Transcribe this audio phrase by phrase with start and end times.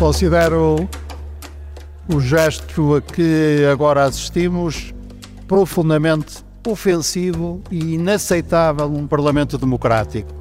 [0.00, 0.88] Considero
[2.08, 4.94] o gesto a que agora assistimos
[5.46, 10.32] profundamente ofensivo e inaceitável num Parlamento democrático.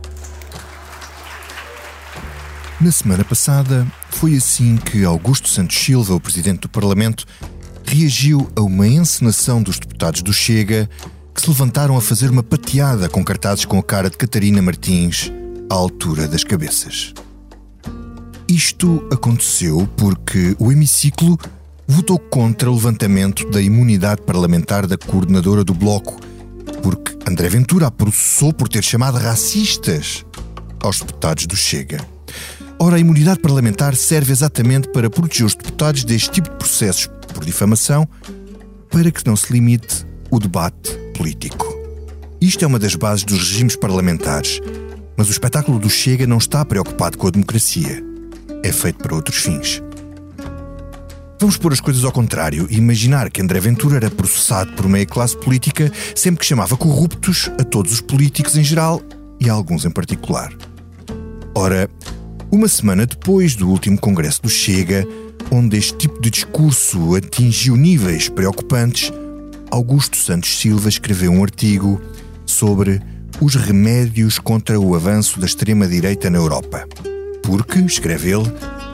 [2.80, 7.26] Na semana passada, foi assim que Augusto Santos Silva, o presidente do Parlamento,
[7.84, 10.90] reagiu a uma encenação dos deputados do Chega
[11.36, 15.30] que se levantaram a fazer uma pateada com cartazes com a cara de Catarina Martins
[15.70, 17.14] à altura das cabeças.
[18.50, 21.38] Isto aconteceu porque o hemiciclo
[21.88, 26.20] votou contra o levantamento da imunidade parlamentar da coordenadora do Bloco,
[26.82, 30.26] porque André Ventura a processou por ter chamado racistas
[30.82, 32.04] aos deputados do Chega.
[32.80, 37.46] Ora, a imunidade parlamentar serve exatamente para proteger os deputados deste tipo de processos por
[37.46, 38.10] difamação,
[38.90, 41.68] para que não se limite o debate político.
[42.42, 44.60] Isto é uma das bases dos regimes parlamentares,
[45.16, 48.09] mas o espetáculo do Chega não está preocupado com a democracia
[48.64, 49.82] é feito para outros fins.
[51.40, 55.06] Vamos pôr as coisas ao contrário e imaginar que André Ventura era processado por meia
[55.06, 59.02] classe política sempre que chamava corruptos a todos os políticos em geral
[59.40, 60.52] e a alguns em particular.
[61.56, 61.90] Ora,
[62.52, 65.08] uma semana depois do último congresso do Chega,
[65.50, 69.14] onde este tipo de discurso atingiu níveis preocupantes,
[69.72, 72.02] Augusto Santos Silva escreveu um artigo
[72.46, 73.02] sobre
[73.40, 76.86] os remédios contra o avanço da extrema-direita na Europa.
[77.50, 78.46] Porque, escreve ele,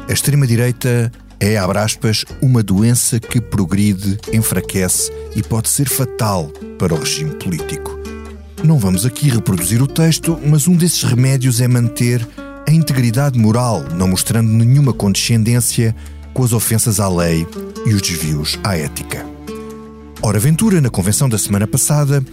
[0.08, 1.12] a extrema-direita
[1.42, 6.48] é, abre aspas, uma doença que progride, enfraquece e pode ser fatal
[6.80, 8.00] para o regime político.
[8.64, 12.26] Não vamos aqui reproduzir o texto, mas um desses remédios é manter
[12.66, 15.94] a integridade moral, não mostrando nenhuma condescendência
[16.34, 17.46] com as ofensas à lei
[17.86, 19.26] e os desvios à ética.
[20.22, 22.24] Ora, Ventura, na convenção da semana passada,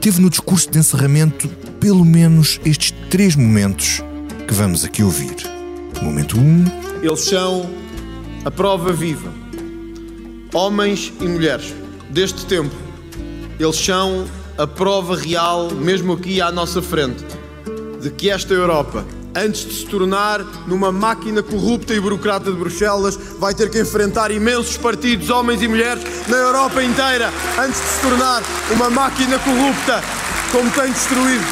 [0.00, 1.48] teve no discurso de encerramento
[1.80, 4.00] pelo menos estes três momentos
[4.46, 5.51] que vamos aqui ouvir.
[6.00, 6.40] Momento 1.
[6.40, 6.64] Um.
[7.02, 7.68] Eles são
[8.44, 9.30] a prova viva.
[10.52, 11.74] Homens e mulheres
[12.10, 12.74] deste tempo.
[13.58, 14.26] Eles são
[14.58, 17.24] a prova real, mesmo aqui à nossa frente,
[18.00, 19.04] de que esta Europa,
[19.34, 24.30] antes de se tornar numa máquina corrupta e burocrata de Bruxelas, vai ter que enfrentar
[24.30, 30.02] imensos partidos, homens e mulheres, na Europa inteira, antes de se tornar uma máquina corrupta,
[30.50, 31.44] como tem destruído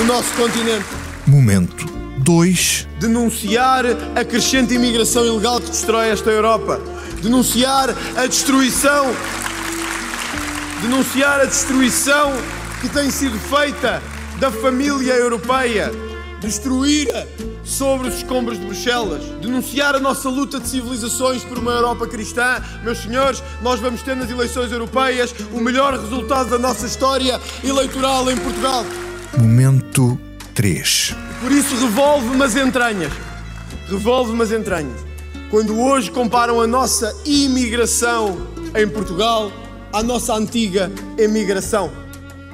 [0.00, 0.86] o nosso continente.
[1.26, 1.91] Momento
[2.22, 2.88] 2.
[3.00, 3.84] Denunciar
[4.14, 6.80] a crescente imigração ilegal que destrói esta Europa.
[7.20, 9.06] Denunciar a destruição.
[10.80, 12.32] Denunciar a destruição
[12.80, 14.02] que tem sido feita
[14.38, 15.90] da família europeia.
[16.40, 17.08] Destruir
[17.64, 19.22] sobre os escombros de Bruxelas.
[19.40, 22.62] Denunciar a nossa luta de civilizações por uma Europa cristã.
[22.82, 28.30] Meus senhores, nós vamos ter nas eleições europeias o melhor resultado da nossa história eleitoral
[28.30, 28.84] em Portugal.
[29.38, 30.18] Momento
[30.54, 31.16] 3.
[31.40, 33.12] Por isso revolve-me as entranhas.
[33.88, 35.00] Revolve-me as entranhas.
[35.50, 39.52] Quando hoje comparam a nossa imigração em Portugal
[39.92, 41.90] à nossa antiga emigração.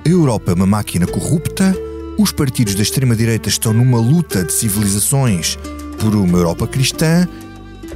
[0.04, 1.74] A Europa é uma máquina corrupta,
[2.18, 5.56] os partidos da extrema-direita estão numa luta de civilizações
[6.00, 7.28] por uma Europa cristã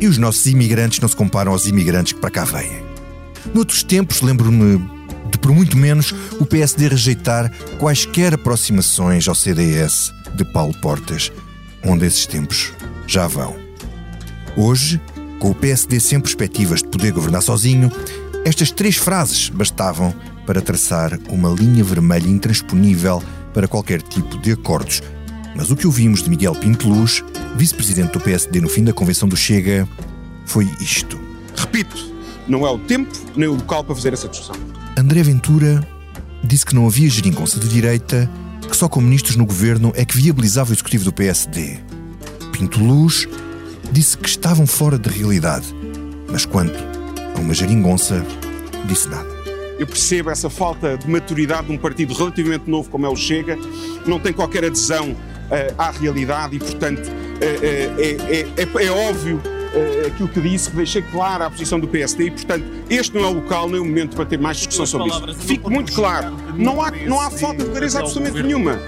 [0.01, 2.83] e os nossos imigrantes não se comparam aos imigrantes que para cá vêm.
[3.53, 5.02] Noutros tempos, lembro-me
[5.43, 11.31] por muito menos o PSD rejeitar quaisquer aproximações ao CDS de Paulo Portas,
[11.85, 12.73] onde esses tempos
[13.07, 13.57] já vão.
[14.57, 15.01] Hoje,
[15.39, 17.91] com o PSD sem perspectivas de poder governar sozinho,
[18.45, 20.15] estas três frases bastavam
[20.47, 25.03] para traçar uma linha vermelha intransponível para qualquer tipo de acordos.
[25.55, 27.23] Mas o que ouvimos de Miguel Pinteluz,
[27.57, 29.87] vice-presidente do PSD no fim da convenção do Chega,
[30.47, 31.21] foi isto.
[31.57, 31.97] Repito,
[32.49, 34.57] não é o tempo nem o local para fazer essa discussão.
[34.97, 35.87] André Ventura
[36.45, 38.29] disse que não havia geringonça de direita,
[38.69, 41.79] que só com ministros no governo é que viabilizava o executivo do PSD.
[42.53, 43.27] Pinto Luz
[43.91, 45.67] disse que estavam fora de realidade,
[46.31, 46.79] mas quanto
[47.35, 48.25] a uma geringonça,
[48.87, 49.29] disse nada.
[49.79, 53.57] Eu percebo essa falta de maturidade de um partido relativamente novo como é o Chega,
[54.07, 59.41] não tem qualquer adesão uh, à realidade e, portanto, uh, uh, é, é, é, óbvio
[59.75, 63.25] uh, aquilo que disse, que deixei clara a posição do PSD e, portanto, este não
[63.25, 65.35] é o local nem o momento para ter mais discussão sobre isso.
[65.35, 68.79] Fique muito claro, não há, não há falta de clareza absolutamente nenhuma.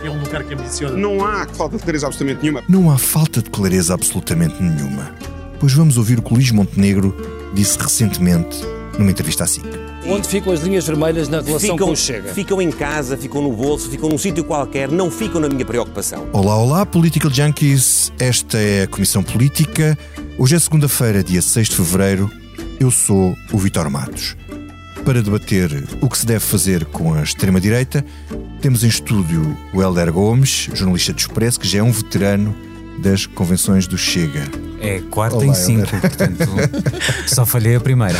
[0.97, 2.63] Não há falta de clareza absolutamente nenhuma.
[2.69, 5.15] Não há falta de clareza absolutamente nenhuma.
[5.59, 7.17] Pois vamos ouvir o que Luís Montenegro
[7.55, 8.59] disse recentemente
[8.99, 9.63] numa entrevista assim.
[10.07, 12.35] Onde ficam as linhas vermelhas na relação ficam, com o Chega?
[12.35, 16.29] Ficam em casa, ficam no bolso, ficam num sítio qualquer, não ficam na minha preocupação.
[16.33, 18.13] Olá, olá, Political Junkies.
[18.19, 19.97] Esta é a Comissão Política.
[20.39, 22.31] Hoje é segunda-feira, dia 6 de fevereiro.
[22.79, 24.37] Eu sou o Vitor Matos.
[25.07, 25.71] Para debater
[26.03, 28.05] o que se deve fazer com a extrema-direita,
[28.61, 32.55] temos em estúdio o Helder Gomes, jornalista do Expresso, que já é um veterano
[32.99, 34.74] das convenções do Chega.
[34.85, 36.01] É quarta Olá, em cinco, Helder.
[36.01, 36.49] portanto
[37.27, 38.19] só falhei a primeira.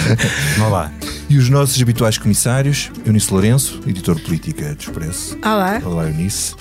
[0.57, 0.93] Vamos lá.
[1.29, 5.37] E os nossos habituais comissários, Eunice Lourenço, editor de política do Expresso.
[5.43, 5.81] Olá.
[5.85, 6.55] Olá, Eunice.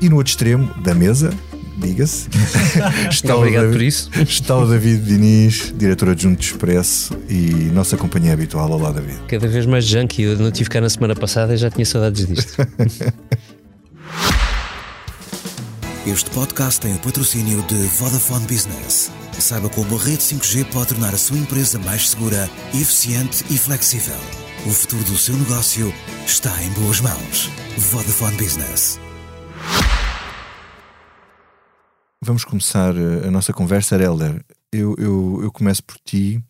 [0.00, 1.32] E no outro extremo da mesa,
[1.78, 2.28] diga-se,
[3.10, 4.10] está, o Obrigado David- por isso.
[4.22, 8.70] está o David Diniz, diretor adjunto do Expresso e nossa companhia habitual.
[8.70, 9.18] Olá, David.
[9.28, 10.22] Cada vez mais junkie.
[10.22, 12.56] Eu não tive cá na semana passada e já tinha saudades disto.
[16.06, 19.10] Este podcast tem o patrocínio de Vodafone Business.
[19.38, 24.16] Saiba como a rede 5G pode tornar a sua empresa mais segura, eficiente e flexível.
[24.66, 25.92] O futuro do seu negócio
[26.26, 27.48] está em boas mãos.
[27.78, 28.98] Vodafone Business.
[32.22, 34.44] Vamos começar eh, a nossa conversa, Helder.
[34.72, 36.42] Eu, eu, eu começo por ti.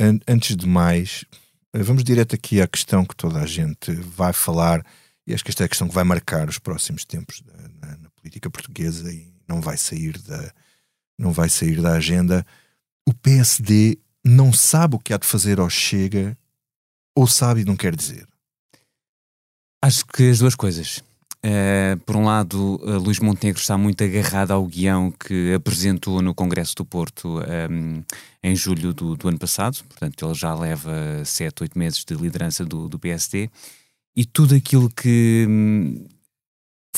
[0.00, 1.24] An- antes de mais,
[1.74, 4.84] eh, vamos direto aqui à questão que toda a gente vai falar,
[5.26, 7.57] e acho que esta é a questão que vai marcar os próximos tempos da-
[8.28, 10.52] política portuguesa e não vai sair da,
[11.18, 12.46] não vai sair da agenda.
[13.08, 16.36] O PSD não sabe o que há de fazer ao Chega,
[17.16, 18.26] ou sabe e não quer dizer.
[19.82, 21.02] Acho que as duas coisas.
[21.42, 26.34] Eh, por um lado, eh, Luís Montenegro está muito agarrado ao guião que apresentou no
[26.34, 28.02] Congresso do Porto ehm,
[28.42, 32.64] em julho do, do ano passado, portanto, ele já leva sete, oito meses de liderança
[32.64, 33.48] do, do PSD,
[34.16, 36.04] e tudo aquilo que hum,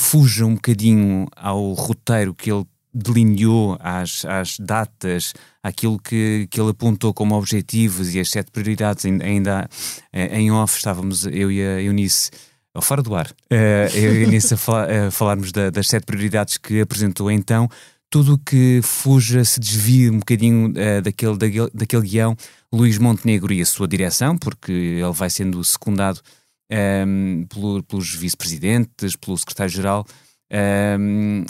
[0.00, 5.32] fuja um bocadinho ao roteiro que ele delineou, às, às datas,
[5.62, 9.69] àquilo que, que ele apontou como objetivos e as sete prioridades, ainda,
[10.12, 12.31] eh, em off estávamos eu e a Eunice
[12.75, 15.87] ou fora do ar, eh, eu e a Eunice a, fala- a falarmos da- das
[15.87, 17.69] sete prioridades que apresentou então,
[18.08, 22.37] tudo o que fuja, se desvie um bocadinho eh, daquele, daquele, daquele guião,
[22.73, 26.20] Luís Montenegro e a sua direção, porque ele vai sendo secundado
[26.70, 30.06] ehm, pelo- pelos vice-presidentes, pelo secretário-geral,
[30.50, 31.44] ehm,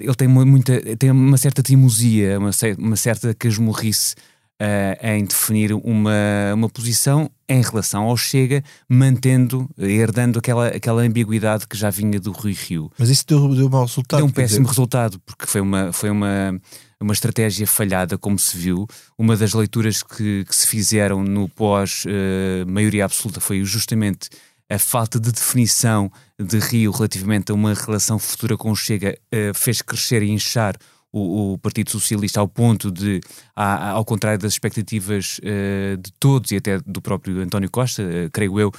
[0.00, 4.14] ele tem uma, muita, tem uma certa teimosia, uma, uma certa casmurrice
[4.58, 6.12] eh, em definir uma,
[6.54, 12.32] uma posição em relação ao Chega, mantendo, herdando aquela, aquela ambiguidade que já vinha do
[12.32, 12.90] Rui Rio.
[12.98, 14.18] Mas isso deu, deu mau resultado.
[14.20, 16.58] Deu um quer dizer, péssimo resultado, porque foi uma, foi uma,
[17.00, 18.86] uma estratégia falhada, como se viu.
[19.18, 24.30] Uma das leituras que, que se fizeram no pós-maioria absoluta foi justamente
[24.74, 29.52] a falta de definição de Rio relativamente a uma relação futura com o Chega, eh,
[29.54, 30.76] fez crescer e inchar
[31.12, 33.20] o, o Partido Socialista ao ponto de,
[33.54, 38.58] ao contrário das expectativas eh, de todos e até do próprio António Costa, eh, creio
[38.58, 38.72] eu,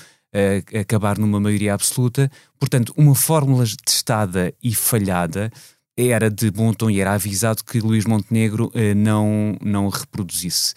[0.77, 2.30] acabar numa maioria absoluta.
[2.59, 5.50] Portanto, uma fórmula testada e falhada
[5.95, 10.74] era de bom tom e era avisado que Luís Montenegro não, não reproduzisse.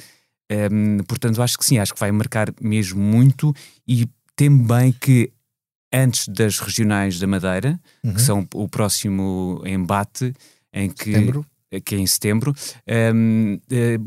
[0.48, 3.52] Ehm, portanto, acho que sim, acho que vai marcar mesmo muito
[3.86, 5.32] e temo bem que
[5.92, 8.14] antes das regionais da Madeira, Uhum.
[8.14, 10.32] que são o próximo embate,
[10.72, 11.46] em que, Setembro.
[11.84, 12.54] que é em setembro,
[12.86, 13.98] ehm, eh,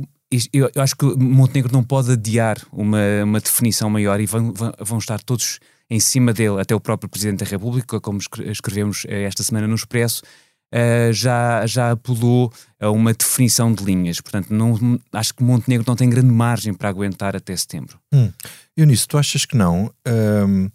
[0.53, 5.21] eu, acho que Montenegro não pode adiar uma, uma definição maior e vão, vão, estar
[5.21, 9.43] todos em cima dele, até o próprio Presidente da República, como escre- escrevemos eh, esta
[9.43, 10.21] semana no Expresso,
[10.71, 14.21] eh, já, já apelou a uma definição de linhas.
[14.21, 17.99] Portanto, não, acho que Montenegro não tem grande margem para aguentar até setembro.
[18.81, 19.93] Eunice, tu achas que não?
[20.05, 20.69] Ahm,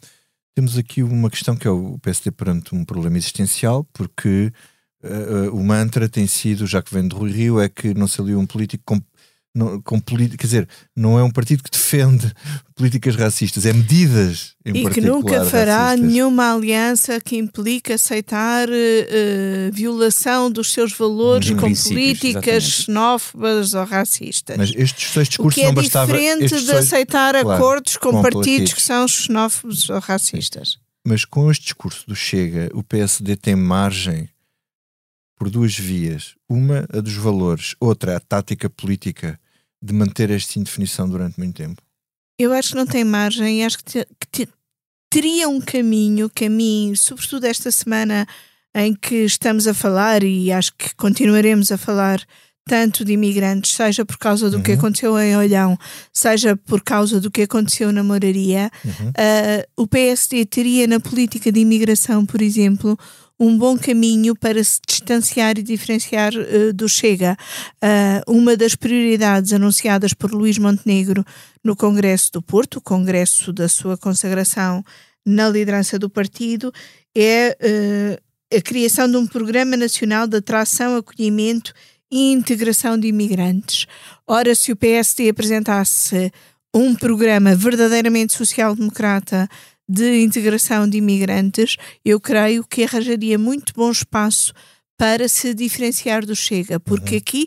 [0.55, 4.52] temos aqui uma questão que é o PSD perante um problema existencial, porque
[5.02, 8.09] ah, ah, o mantra tem sido, já que vem de Rui Rio, é que não
[8.09, 9.00] se aliou um político com,
[9.57, 12.31] não, com política, quer dizer, não é um partido que defende
[12.75, 16.09] políticas racistas, é medidas em E que nunca fará racistas.
[16.13, 22.71] nenhuma aliança que implique aceitar eh, violação dos seus valores De com políticas exatamente.
[22.71, 24.57] xenófobas ou racistas.
[24.59, 26.13] Mas estes seis o discursos que é não bastava.
[26.13, 28.73] diferente estes de seis- aceitar claro, acordos com, com partidos partidos.
[28.75, 30.79] que são xenófobos ou racistas.
[31.07, 34.29] Mas com este discurso do Chega, o PSD tem margem
[35.39, 36.35] por duas vias.
[36.49, 39.39] Uma, a dos valores, outra, a tática política
[39.83, 41.80] de manter esta indefinição durante muito tempo.
[42.38, 44.49] Eu acho que não tem margem e acho que, te- que te-
[45.11, 48.26] teria um caminho, caminho, sobretudo esta semana
[48.75, 52.21] em que estamos a falar e acho que continuaremos a falar
[52.68, 54.78] tanto de imigrantes, seja por causa do que Uhum.
[54.78, 55.78] aconteceu em Olhão,
[56.12, 59.12] seja por causa do que aconteceu na Moraria, Uhum.
[59.16, 62.99] ah, o PSD teria na política de imigração, por exemplo,
[63.38, 67.37] um bom caminho para se distanciar e diferenciar eh, do Chega.
[67.83, 71.25] Ah, uma das prioridades anunciadas por Luís Montenegro
[71.62, 74.83] no Congresso do Porto, o congresso da sua consagração
[75.25, 76.73] na liderança do partido,
[77.14, 78.21] é eh,
[78.57, 81.75] a criação de um Programa Nacional de Atração, Acolhimento
[82.11, 83.87] e Integração de Imigrantes.
[84.26, 86.33] Ora, se o PSD apresentasse
[86.75, 89.49] um programa verdadeiramente social-democrata
[89.88, 94.52] de integração de imigrantes, eu creio que arranjaria muito bom espaço
[94.97, 97.47] para se diferenciar do Chega, porque aqui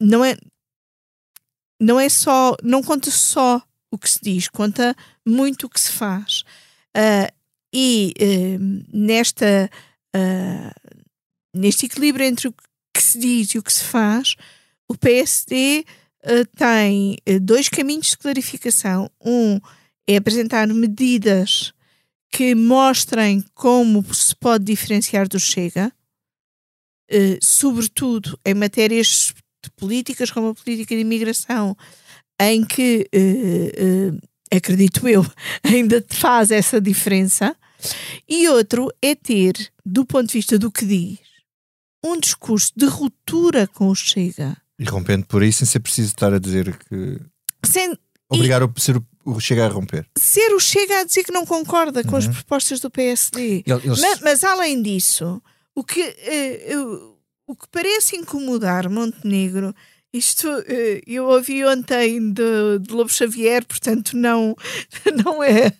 [0.00, 0.36] não é
[1.80, 4.94] não é só não conta só o que se diz, conta
[5.26, 6.42] muito o que se faz.
[6.96, 7.32] Uh,
[7.72, 9.70] e uh, nesta
[10.14, 10.90] uh,
[11.54, 12.54] neste equilíbrio entre o
[12.94, 14.36] que se diz e o que se faz,
[14.88, 15.84] o PSD
[16.54, 19.10] tem dois caminhos de clarificação.
[19.24, 19.58] Um
[20.12, 21.72] é apresentar medidas
[22.30, 25.92] que mostrem como se pode diferenciar do Chega,
[27.42, 31.76] sobretudo em matérias de políticas como a política de imigração,
[32.40, 34.20] em que, uh, uh,
[34.52, 35.24] acredito eu,
[35.62, 37.54] ainda faz essa diferença,
[38.28, 41.18] e outro é ter, do ponto de vista do que diz,
[42.04, 44.56] um discurso de ruptura com o Chega.
[44.78, 47.20] E rompendo por aí, sem ser preciso estar a dizer que.
[47.64, 47.94] Sem,
[48.30, 48.64] Obrigar e...
[48.64, 49.00] o, ser
[49.36, 50.06] o Chega a romper.
[50.16, 52.32] Ser o Chega a dizer que não concorda com as uhum.
[52.32, 53.64] propostas do PSD.
[53.66, 54.00] Eles...
[54.00, 55.42] Mas, mas, além disso,
[55.74, 59.74] o que, uh, o que parece incomodar Montenegro
[60.12, 64.56] isto eh, eu ouvi ontem de, de Lobo Xavier, portanto não,
[65.24, 65.72] não é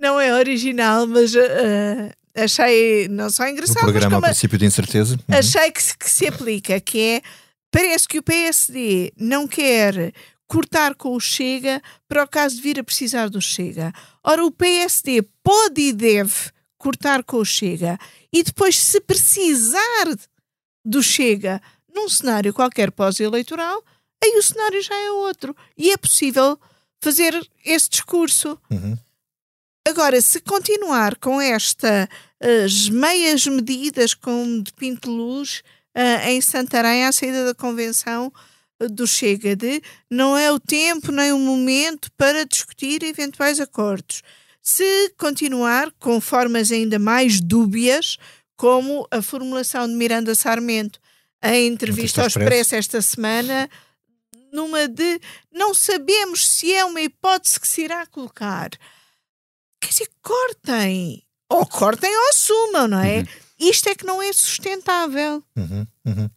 [0.00, 3.78] não é original, mas uh, achei não só engraçado.
[3.78, 5.18] O programa mas ao princípio de incerteza.
[5.28, 5.36] Uhum.
[5.36, 7.22] Achei que se, que se aplica, que é
[7.70, 10.12] parece que o PSD não quer
[10.46, 13.92] cortar com o Chega para o caso de vir a precisar do Chega.
[14.22, 17.98] Ora, o PSD pode e deve cortar com o Chega
[18.32, 20.06] e depois, se precisar
[20.84, 21.62] do Chega
[21.94, 23.82] num cenário qualquer pós-eleitoral,
[24.22, 25.56] aí o cenário já é outro.
[25.78, 26.58] E é possível
[27.00, 27.34] fazer
[27.64, 28.58] esse discurso.
[28.70, 28.98] Uhum.
[29.86, 32.08] Agora, se continuar com estas
[32.90, 35.62] meias medidas com de pinto de luz
[35.94, 38.32] uh, em Santarém à saída da convenção
[38.90, 44.22] do Chega de não é o tempo nem o momento para discutir eventuais acordos.
[44.60, 48.16] Se continuar com formas ainda mais dúbias,
[48.56, 50.98] como a formulação de Miranda Sarmento,
[51.42, 53.68] a entrevista ao Expresso esta semana,
[54.50, 55.20] numa de
[55.52, 58.70] não sabemos se é uma hipótese que se irá colocar.
[59.80, 61.22] Quer dizer, cortem.
[61.50, 63.18] Ou cortem ou assumam, não é?
[63.18, 63.26] Uhum.
[63.58, 65.44] Isto é que não é sustentável.
[65.56, 66.30] Uhum, uhum.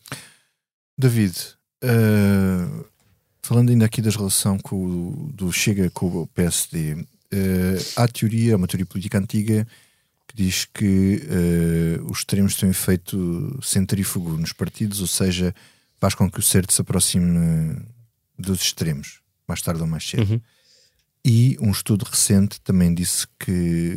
[0.98, 2.86] David, uh,
[3.42, 7.06] falando ainda aqui da relação com do Chega com o PSD, uh,
[7.96, 9.68] há teoria, uma teoria política antiga
[10.28, 15.56] que diz que uh, os extremos têm efeito centrífugo nos partidos, ou seja,
[16.00, 17.78] faz com que o certo se aproxime
[18.38, 20.34] dos extremos, mais tarde ou mais cedo.
[20.34, 20.42] Uhum.
[21.26, 23.96] E um estudo recente também disse que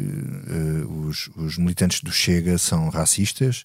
[0.85, 3.65] uh, os, os, militantes do Chega são racistas,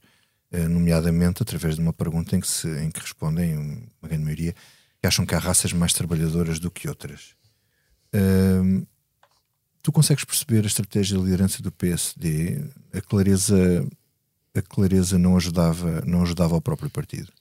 [0.52, 4.56] nomeadamente através de uma pergunta em que, se, em que respondem, uma grande maioria,
[5.02, 7.36] que acham que há raças mais trabalhadoras do que outras.
[9.84, 12.64] Tu consegues perceber a estratégia de liderança do PSD?
[12.94, 13.88] A clareza,
[14.56, 17.32] a clareza não ajudava, não ajudava ao próprio partido?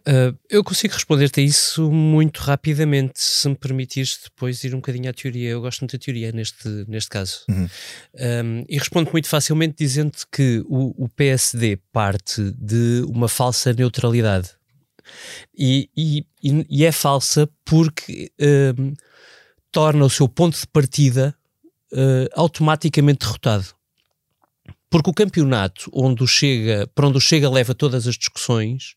[0.00, 5.08] Uh, eu consigo responder-te a isso muito rapidamente, se me permitires depois ir um bocadinho
[5.08, 5.50] à teoria.
[5.50, 7.44] Eu gosto muito da teoria neste, neste caso.
[7.48, 7.68] Uhum.
[8.14, 14.50] Um, e respondo muito facilmente dizendo que o, o, PSD parte de uma falsa neutralidade.
[15.56, 18.32] E, e, e é falsa porque
[19.70, 21.36] torna o seu ponto de partida
[21.92, 23.66] uh, automaticamente derrotado.
[24.88, 28.94] Porque o campeonato onde o Chega, para onde o Chega leva todas as discussões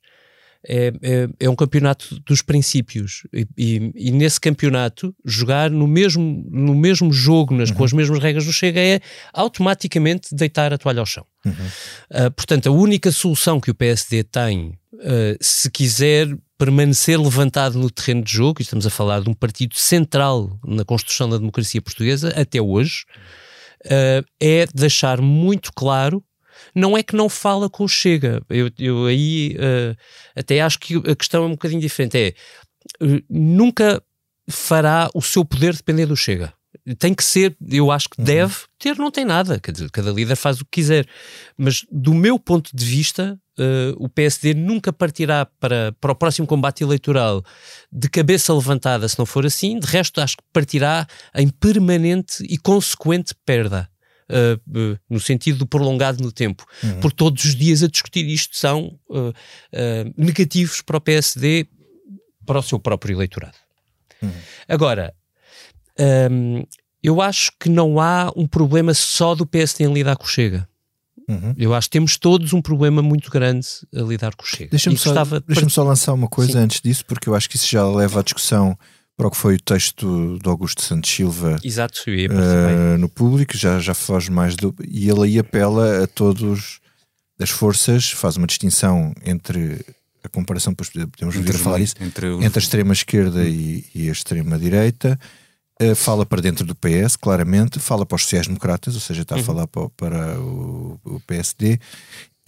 [0.68, 3.24] é, é, é um campeonato dos princípios.
[3.34, 7.76] E, e, e, nesse campeonato, jogar no mesmo, no mesmo jogo, nas, uhum.
[7.76, 9.00] com as mesmas regras do Chega, é
[9.34, 11.26] automaticamente deitar a toalha ao chão.
[11.46, 11.52] Uhum.
[11.54, 17.90] Uh, portanto, a única solução que o PSD tem, uh, se quiser permanecer levantado no
[17.90, 21.82] terreno de jogo, e estamos a falar de um partido central na construção da democracia
[21.82, 23.06] portuguesa até hoje,
[23.86, 26.22] uh, é deixar muito claro.
[26.74, 28.42] Não é que não fala com o Chega.
[28.50, 29.96] Eu, eu aí uh,
[30.36, 32.18] até acho que a questão é um bocadinho diferente.
[32.18, 32.34] É
[33.04, 34.02] uh, nunca
[34.50, 36.54] fará o seu poder depender do Chega
[36.96, 38.26] tem que ser, eu acho que uhum.
[38.26, 41.06] deve ter, não tem nada, quer dizer, cada líder faz o que quiser.
[41.58, 46.48] Mas do meu ponto de vista, uh, o PSD nunca partirá para, para o próximo
[46.48, 47.44] combate eleitoral
[47.92, 49.80] de cabeça levantada, se não for assim.
[49.80, 53.90] De resto, acho que partirá em permanente e consequente perda.
[54.30, 57.00] Uh, uh, no sentido do prolongado no tempo, uhum.
[57.00, 59.00] por todos os dias a discutir isto são
[60.18, 61.66] negativos para o PSD,
[62.46, 63.56] para o seu próprio eleitorado.
[64.22, 64.32] Uhum.
[64.68, 65.14] Agora,
[66.30, 66.64] um,
[67.02, 70.68] eu acho que não há um problema só do PSD em lidar com o Chega.
[71.30, 71.54] Uhum.
[71.58, 74.72] Eu acho que temos todos um problema muito grande a lidar com o Chega.
[74.72, 75.14] Deixa-me só,
[75.46, 76.60] deixa só lançar uma coisa Sim.
[76.60, 78.78] antes disso, porque eu acho que isso já leva à discussão
[79.18, 83.80] para o que foi o texto do Augusto Santos Silva Exato, uh, no público, já,
[83.80, 84.74] já foge mais do.
[84.88, 86.80] E ele aí apela a todos
[87.40, 89.84] as forças, faz uma distinção entre
[90.24, 93.86] a comparação, depois podemos Entre vir a falar isso, entre entre, os- a extrema-esquerda e,
[93.94, 95.20] e a extrema-direita.
[95.82, 99.42] Uh, fala para dentro do PS, claramente, fala para os sociais-democratas, ou seja, está Uhum.
[99.42, 101.80] a falar para, para o, o PSD.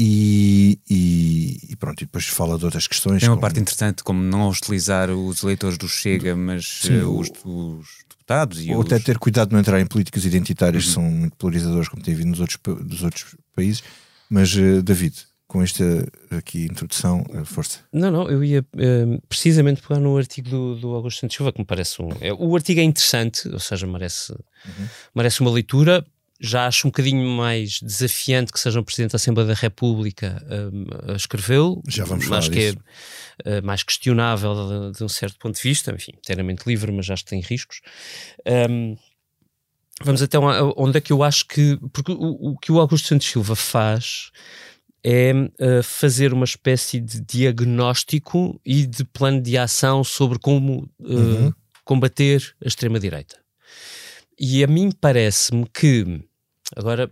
[0.01, 3.19] E, e- e pronto, e depois fala de outras questões.
[3.19, 7.19] Tem uma como- parte interessante, como não hostilizar os eleitores do Chega, mas Sim, o-
[7.19, 8.85] os, os deputados e ou os...
[8.85, 10.87] até ter cuidado de não entrar em políticas identitárias, Uhum.
[10.89, 13.83] que são muito polarizadores, como tem havido nos outros, dos outros países.
[14.29, 15.15] Mas, uh, David,
[15.47, 15.83] com esta
[16.29, 17.79] aqui introdução, uh, força.
[17.91, 18.63] Não, não, eu ia
[19.27, 22.09] precisamente pegar no artigo do, do Augusto Santos Silva, que me parece um.
[22.21, 24.33] é- o artigo é interessante, ou seja, merece,
[25.13, 26.05] merece uma leitura.
[26.41, 31.11] Já acho um bocadinho mais desafiante que seja um Presidente da Assembleia da República eh,
[31.11, 31.81] a escrevê-lo.
[31.87, 32.77] Já vamos falar Acho que disso.
[33.45, 37.09] é eh, mais questionável de, de um certo ponto de vista, enfim, inteiramente livre, mas
[37.09, 37.81] acho que tem riscos.
[38.45, 38.95] Ahm,
[40.01, 41.77] vamos até onde é que eu acho que.
[41.91, 44.31] Porque o, o que o Augusto Santos Silva faz
[45.03, 51.05] é eh, fazer uma espécie de diagnóstico e de plano de ação sobre como eh,
[51.05, 51.53] Uhum.
[51.83, 53.37] combater a extrema-direita.
[54.39, 56.23] E a mim parece-me que.
[56.79, 57.11] Agora,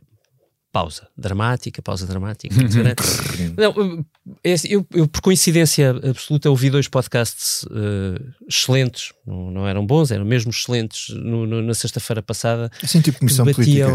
[0.72, 2.56] pausa dramática, pausa dramática.
[3.58, 4.06] Não,
[4.44, 9.86] é assim, eu, eu, por coincidência absoluta, ouvi dois podcasts eh, excelentes, não, não eram
[9.86, 12.70] bons, eram mesmo excelentes no- no- na sexta-feira passada.
[12.84, 13.88] Assim, tipo comissão política.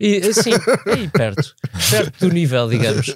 [0.00, 0.50] E, assim,
[0.88, 1.54] aí perto,
[1.88, 3.14] perto do nível, digamos.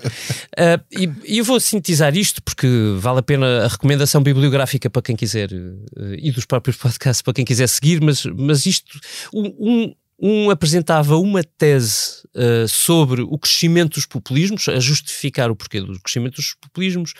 [0.56, 5.16] Ah, e, eu vou sintetizar isto porque vale a pena a recomendação bibliográfica para quem
[5.16, 8.96] quiser eh, e dos próprios podcasts para quem quiser seguir, mas, mas isto,
[9.34, 15.56] um, um- um apresentava uma tese eh, sobre o crescimento dos populismos, a justificar o
[15.56, 17.14] porquê do crescimento dos populismos,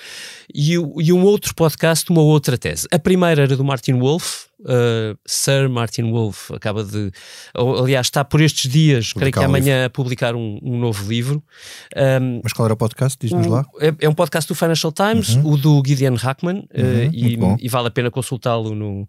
[0.52, 2.88] e, e um outro podcast, uma outra tese.
[2.90, 7.10] A primeira era do Martin Wolf, eh, Sir Martin Wolf, acaba de.
[7.54, 11.08] Aliás, está por estes dias, creio que Publicar um amanhã, a publicar um, um novo
[11.08, 11.42] livro.
[11.96, 13.16] Um, Mas qual era o podcast?
[13.20, 13.64] Diz-nos lá.
[13.80, 17.38] É, é um podcast do Financial Times, o do Gideon Hackman, eh, Uhum, e, muito
[17.40, 17.56] bom.
[17.60, 19.08] e vale a pena consultá-lo no,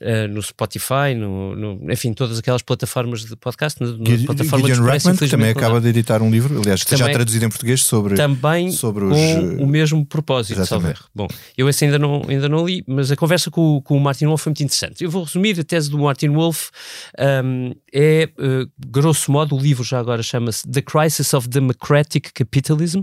[0.00, 5.16] eh, no Spotify, no, no- enfim, todas aquelas plataformas de podcast, na Gide- plataforma Gideon
[5.16, 8.14] que também acaba de editar um livro, aliás, que já Também- traduzido em português sobre.
[8.16, 10.60] também sobre com os, eh, o mesmo propósito.
[11.14, 14.26] Bom, eu esse ainda não, ainda não li, mas a conversa com, com o Martin
[14.26, 14.89] Wolf foi muito interessante.
[14.98, 16.70] Eu vou resumir a tese do Martin Wolf.
[17.44, 23.00] um, é, eh, grosso modo, o livro já agora chama-se The Crisis of Democratic Capitalism.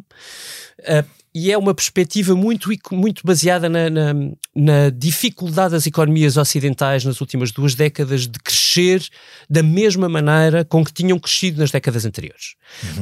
[0.80, 4.13] Uh, e é uma perspectiva muito, muito baseada na, na,
[4.56, 9.04] na dificuldade das economias ocidentais nas últimas duas décadas de crescer
[9.50, 12.56] da mesma maneira com que tinham crescido nas décadas anteriores.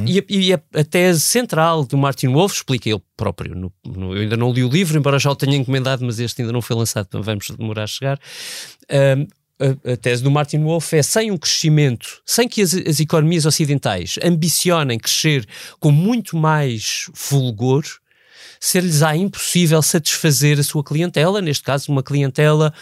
[0.05, 4.15] E, a, e a- a tese central do Martin Wolf, explica ele próprio, no- no-
[4.15, 6.61] eu ainda não li o livro, embora já o tenha encomendado, mas este ainda não
[6.61, 8.19] foi lançado, então vamos demorar a chegar.
[8.91, 12.99] Um, a, a tese do Martin Wolf é sem um crescimento, sem que as, as
[12.99, 15.45] economias ocidentais ambicionem crescer
[15.79, 17.83] com muito mais fulgor,
[18.67, 22.73] ser-lhes á impossível satisfazer a sua clientela, neste caso uma clientela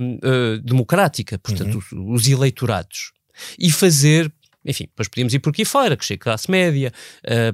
[0.00, 1.86] hum, eh, democrática, portanto os,
[2.22, 3.12] os eleitorados,
[3.58, 4.32] e fazer
[4.66, 6.90] enfim, depois podíamos ir por aqui fora, crescer classe média,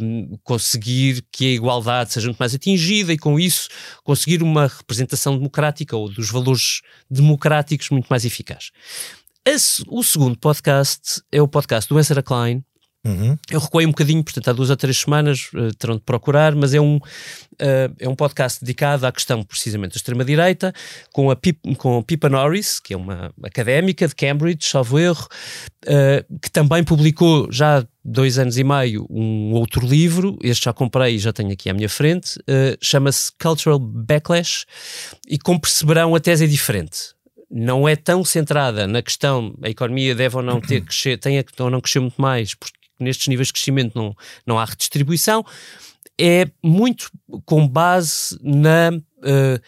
[0.00, 3.68] hum, conseguir que a igualdade seja muito mais atingida e com isso
[4.04, 8.70] conseguir uma representação democrática ou dos valores democráticos muito mais eficaz.
[9.44, 12.62] Esse- o segundo podcast é o podcast do Ezra Klein,
[13.02, 13.34] Uhum.
[13.50, 16.74] eu recuei um bocadinho, portanto, há duas ou três semanas eh, terão de procurar, mas
[16.74, 16.98] é um,
[17.58, 20.70] eh, é um podcast dedicado à questão precisamente da extrema-direita,
[21.10, 25.26] com a Pip, com a Pippa Norris, que é uma académica de Cambridge, salvo erro,
[25.86, 30.72] eh, que também publicou já há dois anos e meio um outro livro, este já
[30.74, 32.38] comprei e já tenho aqui à minha frente,
[32.82, 34.66] chama-se Cultural Backlash,
[35.26, 37.14] e como perceberão, a tese é diferente
[37.52, 41.44] não é tão centrada na questão a economia deve ou não ter crescer, tem a-
[41.58, 44.14] ou não crescer muito mais, porque nestes níveis de crescimento não,
[44.46, 45.44] não há redistribuição,
[46.20, 47.10] é muito
[47.44, 48.92] com base na
[49.24, 49.60] eh,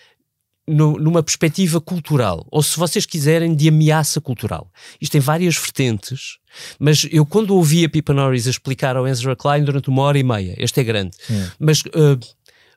[0.68, 4.70] no- numa perspectiva cultural, ou se vocês quiserem, de ameaça cultural.
[5.00, 6.38] Isto tem várias vertentes,
[6.78, 10.22] mas eu quando ouvi a Pippa Norris explicar ao Ezra Klein durante uma hora e
[10.22, 11.16] meia, este é grande,
[11.58, 12.18] mas eh,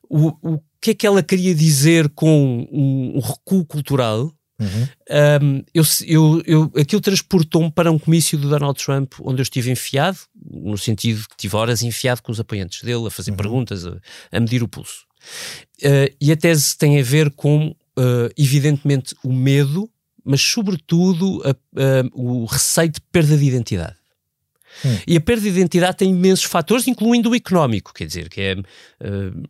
[0.10, 4.32] o, o que é que ela queria dizer com um, um recuo cultural?
[4.60, 9.70] Um, eu, eu, eu, aquilo transportou-me para um comício do Donald Trump onde eu estive
[9.72, 10.18] enfiado,
[10.50, 13.98] no sentido que tive horas enfiado com os apoiantes dele, a fazer perguntas, a,
[14.32, 15.06] a medir o pulso.
[15.84, 17.68] Uh, e a tese tem a ver com,
[18.00, 19.90] uh, evidentemente, o medo,
[20.24, 23.96] mas sobretudo a- a- o receio de perda de identidade.
[25.08, 28.54] E a perda de identidade tem imensos fatores, incluindo o económico, quer dizer, que é.
[28.56, 29.44] uh,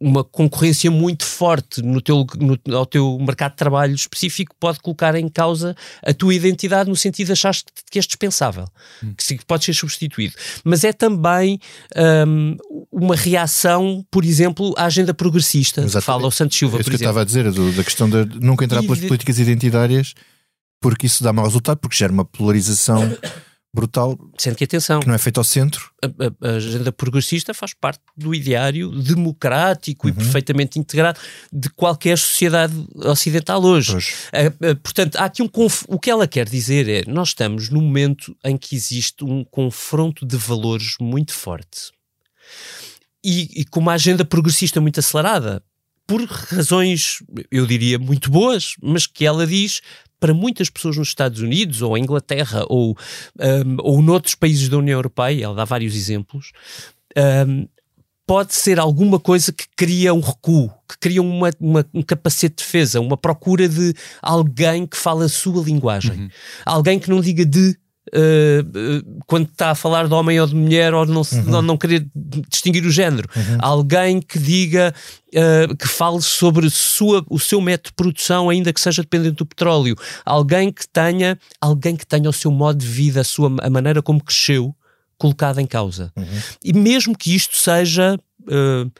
[0.00, 5.14] uma concorrência muito forte no teu, no, ao teu mercado de trabalho específico pode colocar
[5.14, 7.54] em causa a tua identidade no sentido de achar
[7.90, 8.66] que és dispensável,
[9.04, 9.12] hum.
[9.16, 10.34] que pode ser substituído.
[10.64, 11.60] Mas é também
[12.26, 12.56] um,
[12.90, 16.96] uma reação, por exemplo, à agenda progressista, que fala o Santos Silva, é isso por
[16.96, 19.06] que eu estava a dizer, do, da questão de nunca entrar pelas de...
[19.06, 20.14] políticas identitárias,
[20.80, 23.14] porque isso dá mau resultado, porque gera uma polarização
[23.72, 24.18] brutal.
[24.36, 25.90] Sendo que, atenção, que não é feito ao centro.
[26.02, 30.12] A, a, a agenda progressista faz parte do ideário democrático uhum.
[30.12, 31.18] e perfeitamente integrado
[31.52, 33.96] de qualquer sociedade ocidental hoje.
[34.82, 35.50] portanto, há aqui um
[35.88, 40.26] o que ela quer dizer é: nós estamos num momento em que existe um confronto
[40.26, 41.92] de valores muito forte.
[43.24, 45.62] E, e com uma agenda progressista muito acelerada,
[46.06, 49.80] por razões, eu diria, muito boas, mas que ela diz
[50.20, 52.96] para muitas pessoas nos Estados Unidos, ou Inglaterra, ou,
[53.40, 56.52] um, ou noutros países da União Europeia, ela dá vários exemplos,
[57.48, 57.66] um,
[58.26, 62.62] pode ser alguma coisa que cria um recuo, que cria uma, uma, um capacete de
[62.62, 66.12] defesa, uma procura de alguém que fala a sua linguagem.
[66.12, 66.28] Uhum.
[66.64, 67.76] Alguém que não diga de
[68.08, 71.42] uh, quando está a falar de homem ou de mulher ou não, uhum.
[71.46, 72.06] não, não querer
[72.48, 73.28] distinguir o género.
[73.34, 73.58] Uhum.
[73.60, 74.94] Alguém que diga,
[75.28, 79.46] uh, que fale sobre sua, o seu método de produção, ainda que seja dependente do
[79.46, 79.96] petróleo.
[80.24, 84.02] Alguém que tenha, alguém que tenha o seu modo de vida, a, sua, a maneira
[84.02, 84.74] como cresceu,
[85.18, 86.12] colocada em causa.
[86.16, 86.24] Uhum.
[86.64, 88.18] E mesmo que isto seja.
[88.42, 88.90] Uh,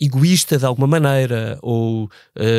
[0.00, 2.10] egoísta de alguma maneira, ou,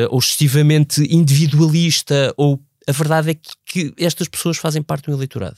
[0.09, 5.57] ou excessivamente individualista, ou a verdade é que, que, estas pessoas fazem parte do eleitorado.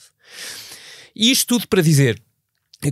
[1.15, 2.21] E isto tudo para dizer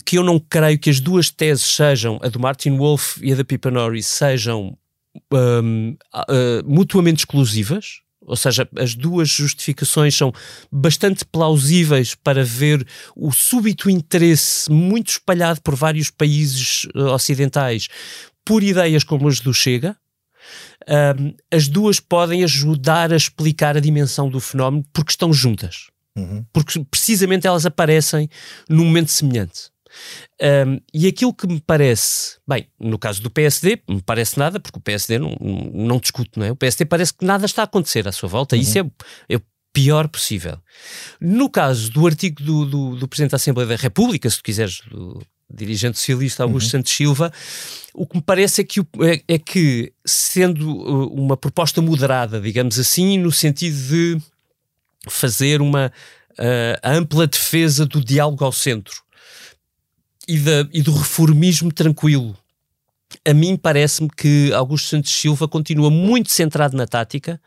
[0.06, 3.36] que eu não creio que as duas teses sejam, a do Martin Wolf e a
[3.36, 4.77] da Pippa Norris, sejam
[5.32, 8.01] um, uh, mutuamente exclusivas.
[8.25, 10.32] Ou seja, as duas justificações são
[10.71, 17.89] bastante plausíveis para ver o súbito interesse muito espalhado por vários países uh, ocidentais
[18.45, 19.95] por ideias como as do Chega,
[20.88, 25.88] um, as duas podem ajudar a explicar a dimensão do fenómeno porque estão juntas.
[26.15, 26.45] Uhum.
[26.54, 28.30] Porque precisamente elas aparecem
[28.69, 29.73] num momento semelhante.
[30.41, 34.78] Um, e aquilo que me parece, bem, no caso do PSD, me parece nada, porque
[34.78, 35.36] o PSD não,
[35.73, 36.52] não discute, não é?
[36.52, 38.62] O PSD parece que nada está a acontecer à sua volta, uhum.
[38.62, 38.84] isso é,
[39.30, 40.58] é o pior possível.
[41.19, 44.82] No caso do artigo do, do, do Presidente da Assembleia da República, se tu quiseres,
[44.89, 45.21] do
[45.54, 46.71] dirigente socialista Augusto uhum.
[46.71, 47.32] Santos Silva,
[47.93, 52.80] o que me parece é que, é, é que, sendo uh, uma proposta moderada, digamos
[52.80, 54.21] assim, no sentido de
[55.10, 55.92] fazer uma
[56.32, 59.02] uh, ampla defesa do diálogo ao centro
[60.28, 62.38] e, da, e do reformismo tranquilo.
[63.28, 67.39] A mim parece-me que Augusto Santos Silva continua muito centrado na tática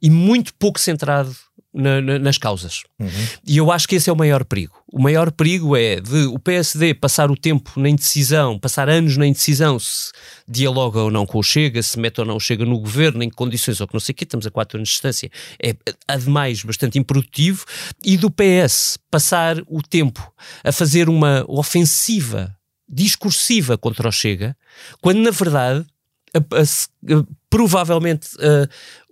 [0.00, 1.34] e muito pouco centrado
[1.76, 2.82] na, na, nas causas.
[2.98, 3.08] Uhum.
[3.46, 4.74] E eu acho que esse é o maior perigo.
[4.90, 9.26] O maior perigo é de o PSD passar o tempo na indecisão, passar anos na
[9.26, 10.10] indecisão se
[10.48, 13.28] dialoga ou não com o Chega, se mete ou não o Chega no governo, em
[13.28, 15.30] que condições ou que não sei o quê, estamos a quatro anos de distância.
[15.62, 15.76] É,
[16.08, 17.64] ademais, bastante improdutivo.
[18.02, 20.32] E do PS passar o tempo
[20.64, 22.56] a fazer uma ofensiva
[22.88, 24.56] discursiva contra o Chega,
[25.00, 25.84] quando na verdade
[26.34, 28.28] a, a, a, provavelmente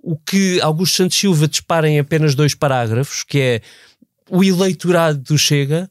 [0.04, 3.60] o que Augusto Santos Silva dispara em apenas dois parágrafos, que é
[4.30, 5.90] o eleitorado do Chega,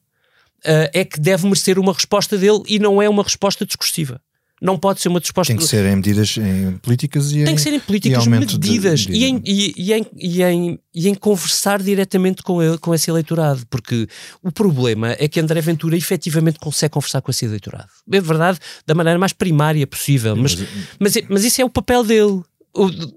[0.59, 4.21] uh, é que deve merecer uma resposta dele e não é uma resposta discursiva.
[4.61, 5.51] Não pode ser uma resposta.
[5.51, 9.01] Tem que ser em medidas em políticas e Tem em, que ser em políticas medidas
[9.01, 9.13] de, de...
[9.13, 13.11] E, em, e, e, em, e, em, e em conversar diretamente com, ele, com esse
[13.11, 14.07] eleitorado, porque
[14.41, 17.89] o problema é que André Ventura efetivamente consegue conversar com esse eleitorado.
[18.09, 22.05] É verdade, da maneira mais primária possível, mas, mas, mas, mas isso é o papel
[22.05, 22.41] dele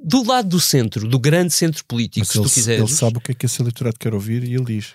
[0.03, 2.81] do lado do centro, do grande centro político, Mas se ele, tu quiseres.
[2.83, 4.95] Ele sabe o que é que esse eleitorado quer ouvir e ele diz.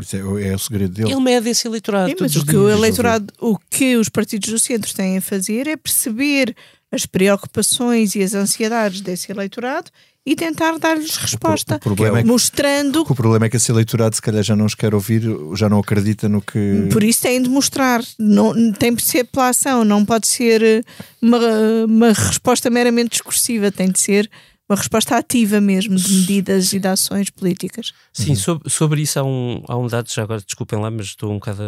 [0.00, 1.12] Isso é, é o segredo dele.
[1.12, 2.10] Ele mede esse eleitorado.
[2.10, 5.68] Sim, mas o que o eleitorado, o que os partidos do centro têm a fazer
[5.68, 6.56] é perceber
[6.90, 9.90] as preocupações e as ansiedades desse eleitorado
[10.24, 13.02] e tentar dar-lhes resposta, o, o problema é que, mostrando.
[13.02, 15.22] O problema é que esse eleitorado, se calhar, já não os quer ouvir,
[15.54, 16.88] já não acredita no que.
[16.92, 18.02] Por isso têm de mostrar.
[18.18, 20.82] Não, tem de ser pela ação, não pode ser eh,
[21.20, 21.38] uma,
[21.86, 24.30] uma resposta meramente discursiva, tem de ser
[24.68, 27.92] uma resposta ativa mesmo de medidas e de ações políticas.
[28.12, 28.36] Sim, uhum.
[28.36, 31.34] sobre, sobre isso há um, há um dado, já agora desculpem lá, mas estou um
[31.34, 31.62] bocado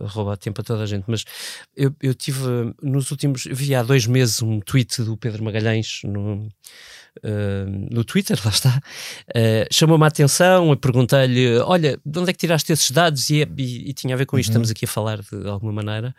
[0.00, 1.24] a roubar tempo a toda a gente, mas
[1.76, 2.40] eu, eu tive
[2.82, 6.50] nos últimos, vi há dois meses um tweet do Pedro Magalhães no
[7.18, 8.80] uh, no Twitter, lá está,
[9.28, 13.28] uh, chamou-me a atenção, e perguntei-lhe: Olha, de onde é que tiraste esses dados?
[13.30, 14.52] E, e, e tinha a ver com isto, uhum.
[14.52, 16.14] estamos aqui a falar de, de alguma maneira.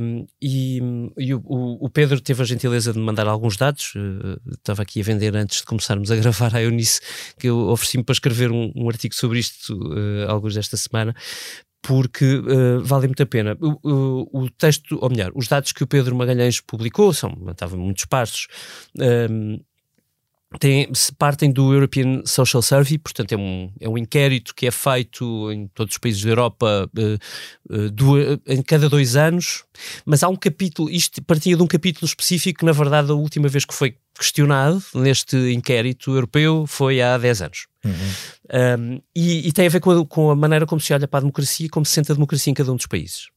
[0.00, 0.78] Um, e,
[1.16, 3.94] e o, o, Pedro teve a gentileza de me mandar alguns dados.
[3.94, 7.00] Uh, estava aqui a vender antes de começarmos a gravar a Eunice,
[7.38, 11.14] que eu ofereci-me para escrever um, um, artigo sobre isto, uh, alguns desta semana.
[11.80, 13.56] porque uh, vale muito a pena.
[13.60, 17.78] O, o, o, texto, ou melhor, os dados que o Pedro Magalhães publicou são, estavam
[17.78, 18.46] muito esparsos.
[18.98, 19.60] Um,
[20.58, 25.50] tem, partem do European Social Survey, portanto é um, é um inquérito que é feito
[25.52, 29.64] em todos os países da Europa uh, uh, do, em cada dois anos,
[30.04, 33.48] mas há um capítulo, isto partia de um capítulo específico que na verdade a última
[33.48, 37.66] vez que foi questionado neste inquérito europeu foi há 10 anos.
[37.84, 37.92] Uhum.
[38.52, 41.18] Um, e, e, tem a ver com a, com a maneira como se olha para
[41.18, 43.28] a democracia e como se sente a democracia em cada um dos países.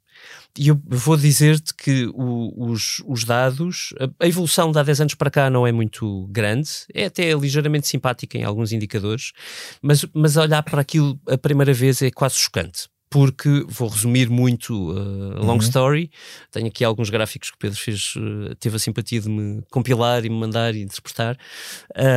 [0.57, 5.01] E eu vou dizer-te que o, os, os, dados, a, a, evolução de há 10
[5.01, 9.33] anos para cá não é muito grande, é até ligeiramente simpática em alguns indicadores,
[9.81, 14.91] mas, mas olhar para aquilo a primeira vez é quase chocante porque vou resumir muito
[14.91, 15.57] uh, a long uhum.
[15.59, 16.11] story.
[16.51, 20.25] Tenho aqui alguns gráficos que o Pedro fez, uh, teve a simpatia de me compilar
[20.25, 21.37] e me mandar e interpretar.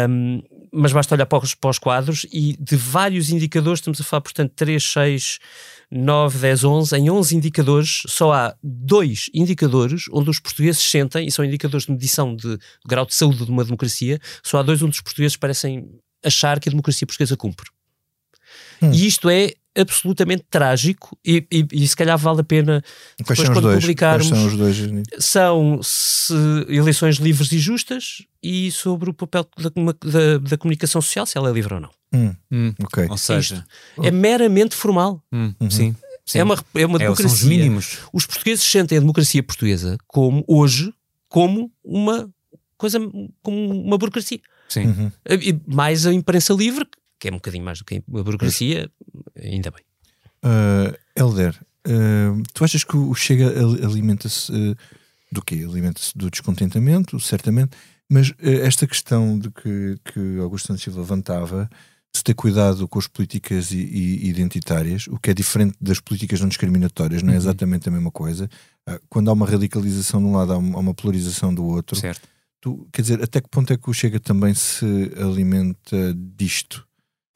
[0.09, 4.05] Um, mas basta olhar para os, para os, quadros e de vários indicadores, estamos a
[4.05, 5.39] falar, portanto, 3, 6,
[5.91, 6.97] 9, 10, 11.
[6.97, 11.93] Em 11 indicadores, só há dois indicadores onde os portugueses sentem, e são indicadores de
[11.93, 15.37] medição de, de grau de saúde de uma democracia, só há dois onde os portugueses
[15.37, 15.89] parecem
[16.25, 17.69] achar que a democracia portuguesa cumpre.
[18.83, 18.93] Hum.
[18.93, 22.83] E isto é absolutamente trágico e, e, e, se calhar vale a pena
[23.25, 23.81] Quais depois quando dois?
[23.81, 24.77] publicarmos são os dois?
[25.19, 25.81] são
[26.69, 31.51] eleições livres e justas e sobre o papel da, da, da comunicação social se ela
[31.51, 31.91] é livre ou não.
[32.13, 33.07] Hum, hum, ok.
[33.09, 35.23] Ou seja Isto é meramente formal.
[35.33, 35.71] Hum, uhum.
[35.71, 37.99] sim, sim, é uma, é uma é, democracia os mínimos.
[38.13, 40.93] Os portugueses sentem a democracia portuguesa como hoje
[41.29, 42.29] como uma
[42.77, 42.99] coisa
[43.43, 44.41] como uma burocracia.
[44.69, 44.87] Sim.
[44.87, 45.13] Uhum.
[45.29, 46.87] e mais a imprensa livre
[47.21, 48.91] que é um bocadinho mais do que a burocracia,
[49.37, 49.85] ainda bem.
[50.43, 51.55] Uh, Helder,
[51.87, 53.47] uh, tu achas que o Chega
[53.87, 54.75] alimenta-se uh,
[55.31, 55.67] do quê?
[55.69, 57.77] Alimenta-se do descontentamento, certamente,
[58.09, 61.71] mas esta questão de que, que Augusto Santos Silva levantava,
[62.13, 67.23] se ter cuidado com as políticas identitárias, o que é diferente das políticas não discriminatórias,
[67.23, 67.39] não é uhum.
[67.39, 68.51] exatamente a mesma coisa.
[69.09, 71.95] Quando há uma radicalização de um lado, há uma polarização do outro.
[71.95, 72.29] Certo.
[72.61, 74.85] Tu, quer dizer, até que ponto é que o Chega também se
[75.17, 76.85] alimenta disto?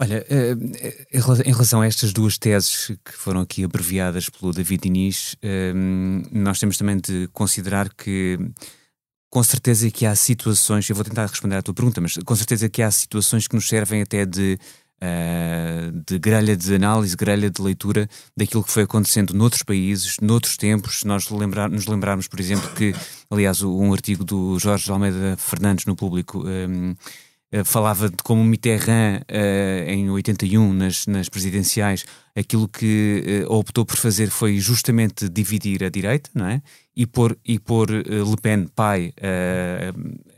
[0.00, 1.06] Olha, eh, eh,
[1.44, 5.72] em relação a estas duas teses que foram aqui abreviadas pelo David Inês, eh,
[6.32, 8.36] nós temos também de considerar que
[9.30, 12.68] com certeza que há situações, eu vou tentar responder à tua pergunta, mas com certeza
[12.68, 14.58] que há situações que nos servem até de,
[16.06, 21.00] de grelha de análise, grelha de leitura daquilo que foi acontecendo noutros países, noutros tempos.
[21.00, 22.94] Se nós lembrar, nos lembrarmos, por exemplo, que,
[23.28, 26.44] aliás, um artigo do Jorge Almeida Fernandes no público.
[27.54, 33.86] Eh, falava de como Mitterrand, uh, em 81, nas, nas presidenciais, aquilo que uh, optou
[33.86, 36.60] por fazer foi justamente dividir a direita, não é?
[36.96, 39.12] E pôr, e pôr Le Pen pai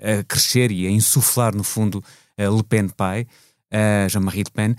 [0.02, 2.02] a crescer e a insuflar, no fundo,
[2.38, 3.26] Le Pen pai,
[4.08, 4.76] Jean-Marie Le Pen.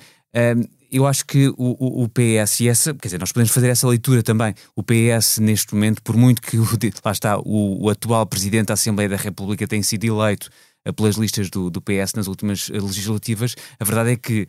[0.92, 3.88] eu acho que o, o, o, PS, e essa, quer dizer, nós podemos fazer essa
[3.88, 4.56] leitura também.
[4.76, 6.66] O PS, neste momento, por muito que o,
[7.06, 10.50] lá está, o, o atual presidente da Assembleia da República tenha sido eleito
[10.94, 13.56] pelas listas do, do PS nas últimas eh, legislativas.
[13.80, 14.48] A verdade é que,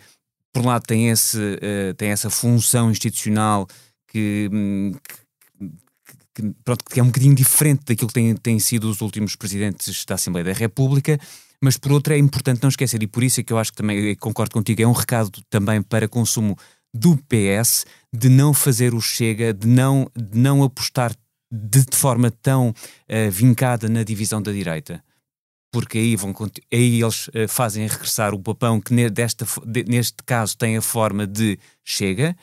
[0.52, 3.66] por um lado, tem, esse, uh, tem essa função institucional
[4.06, 4.94] que, hum,
[5.54, 9.36] que, que, pronto, que é um bocadinho diferente daquilo que têm, têm sido os últimos
[9.36, 11.18] presidentes da Assembleia da República,
[11.60, 13.78] mas por outro é importante não esquecer, e por isso é que eu acho que
[13.78, 16.56] também concordo contigo, é um recado também para consumo
[16.94, 21.14] do PS de não fazer o chega, de não, de não apostar
[21.52, 25.02] de, de forma tão uh, vincada na divisão da direita
[25.70, 26.34] porque aí, vão,
[26.72, 31.26] aí eles uh, fazem regressar o papão que desta, de, neste caso tem a forma
[31.26, 32.36] de chega,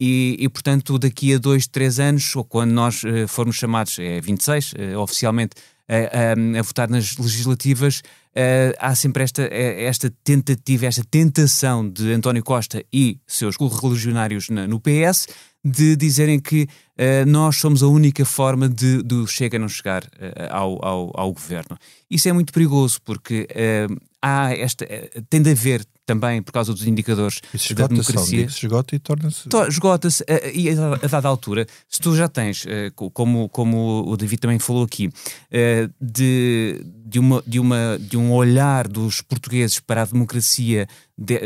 [0.00, 4.20] e, e, portanto daqui a dois, três anos, ou quando nós uh, formos chamados, é
[4.20, 5.56] 26 uh, oficialmente,
[5.88, 8.02] a, a, votar nas legislativas,
[8.78, 15.28] há sempre esta, esta tentativa, esta tentação de António Costa e seus correligionários no PS
[15.68, 20.48] de dizerem que uh, nós somos a única forma de, de Chega não chegar uh,
[20.50, 21.78] ao, ao, ao, governo.
[22.10, 24.86] Isso é muito perigoso porque uh, há esta,
[25.28, 28.48] tem de haver também, por causa dos indicadores Isso da democracia.
[28.48, 29.48] Se esgota e torna-se.
[29.68, 32.64] Esgota-se, e a, a, dada altura, se tu já tens,
[33.12, 35.10] como, como o David também falou aqui,
[36.00, 41.38] de, de, uma, de, uma, de um olhar dos portugueses para a democracia de,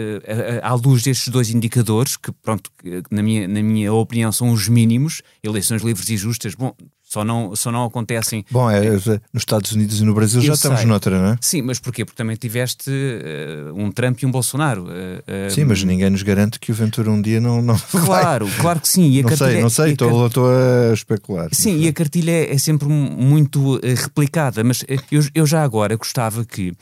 [0.63, 2.71] à luz destes dois indicadores, que, pronto,
[3.11, 6.73] na minha, na minha opinião, são os mínimos, eleições livres e justas, bom,
[7.12, 8.42] só não, só não acontecem.
[8.51, 10.88] Bom, é, é, nos Estados Unidos e no Brasil já estamos sei.
[10.88, 11.38] noutra, não é?
[11.42, 12.07] Sim, mas porquê?
[12.07, 14.87] Porque também tiveste uh, um Trump e um Bolsonaro.
[14.87, 17.61] Uh, sim, mas ninguém nos garante que o Ventura um dia não.
[17.61, 18.59] não claro, vai.
[18.59, 19.11] claro que sim.
[19.11, 20.38] E a não sei, não sei, estou cart...
[20.38, 21.48] a especular.
[21.53, 26.46] Sim, e a cartilha é, é sempre muito replicada, mas eu, eu já agora gostava
[26.46, 26.72] que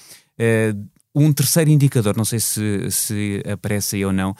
[1.12, 4.36] um terceiro indicador, não sei se, se aparece aí ou não,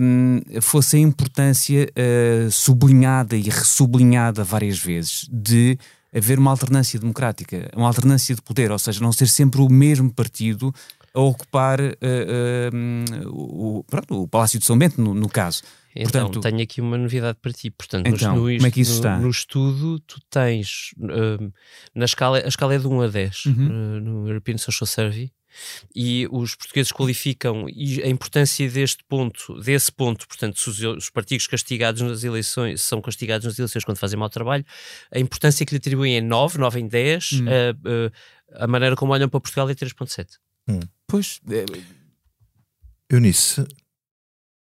[0.00, 5.78] um, fosse a importância uh, sublinhada e ressublinhada várias vezes de
[6.12, 10.12] haver uma alternância democrática, uma alternância de poder, ou seja, não ser sempre o mesmo
[10.12, 10.74] partido
[11.14, 11.84] a ocupar uh,
[12.72, 15.62] uh, o, pronto, o Palácio de São Bento, no, no caso.
[15.94, 17.68] Então, Portanto, tenho aqui uma novidade para ti.
[17.68, 19.16] Portanto, então, no, como é que isso está?
[19.16, 21.52] No, no estudo, tu tens uh,
[21.94, 23.52] na escala, a escala é de 1 a 10 uhum.
[23.52, 25.32] uh, no European Social Survey
[25.94, 31.46] e os portugueses qualificam a importância deste ponto, desse ponto, portanto, se os, os partidos
[31.46, 34.64] castigados nas eleições são castigados nas eleições quando fazem mau trabalho,
[35.12, 37.46] a importância que lhe atribuem é 9, 9 em 10, uhum.
[37.46, 38.12] uh,
[38.54, 40.26] a maneira como olham para Portugal é 3.7.
[40.68, 40.80] Hum.
[41.06, 41.64] Pois, é...
[43.10, 43.66] Eunice,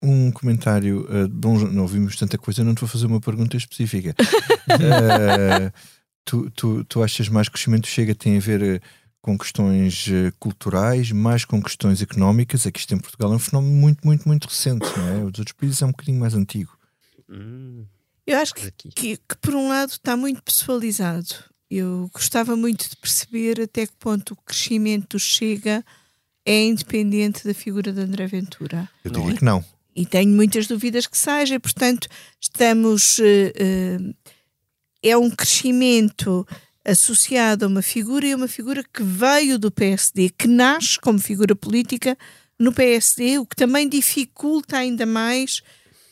[0.03, 1.07] um comentário.
[1.11, 4.15] Uh, bom, não ouvimos tanta coisa, não te vou fazer uma pergunta específica.
[4.71, 5.73] uh,
[6.25, 8.81] tu, tu, tu achas mais que o crescimento chega tem a ver uh,
[9.21, 10.07] com questões
[10.39, 12.67] culturais, mais com questões económicas?
[12.67, 15.17] Aqui isto em Portugal é um fenómeno muito, muito, muito recente, não é?
[15.19, 16.77] Os outros países é um bocadinho mais antigo.
[18.27, 21.35] Eu acho que, que, que, por um lado, está muito pessoalizado.
[21.71, 25.85] Eu gostava muito de perceber até que ponto o crescimento chega
[26.45, 28.89] é independente da figura de André Ventura.
[29.05, 29.37] Eu diria é?
[29.37, 29.65] que não
[29.99, 32.07] e tenho muitas dúvidas que seja, portanto,
[32.41, 33.19] estamos.
[33.19, 34.15] Uh, uh,
[35.03, 36.47] é um crescimento
[36.89, 41.55] associado a uma figura e uma figura que veio do PSD, que nasce como figura
[41.55, 42.17] política
[42.59, 45.63] no PSD, o que também dificulta ainda mais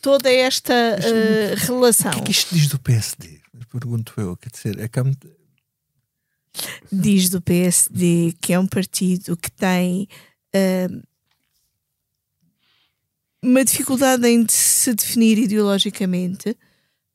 [0.03, 2.13] toda esta uh, relação.
[2.13, 3.41] O que é que isto diz do PSD?
[3.71, 5.29] Pergunto eu, quer dizer, é que há muito...
[6.91, 10.09] Diz do PSD que é um partido que tem
[10.55, 11.03] uh,
[13.43, 16.57] uma dificuldade em se definir ideologicamente,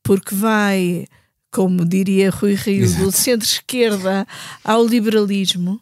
[0.02, 1.06] porque vai,
[1.52, 3.04] como diria Rui Rio, Exato.
[3.04, 4.26] do centro-esquerda
[4.64, 5.80] ao liberalismo.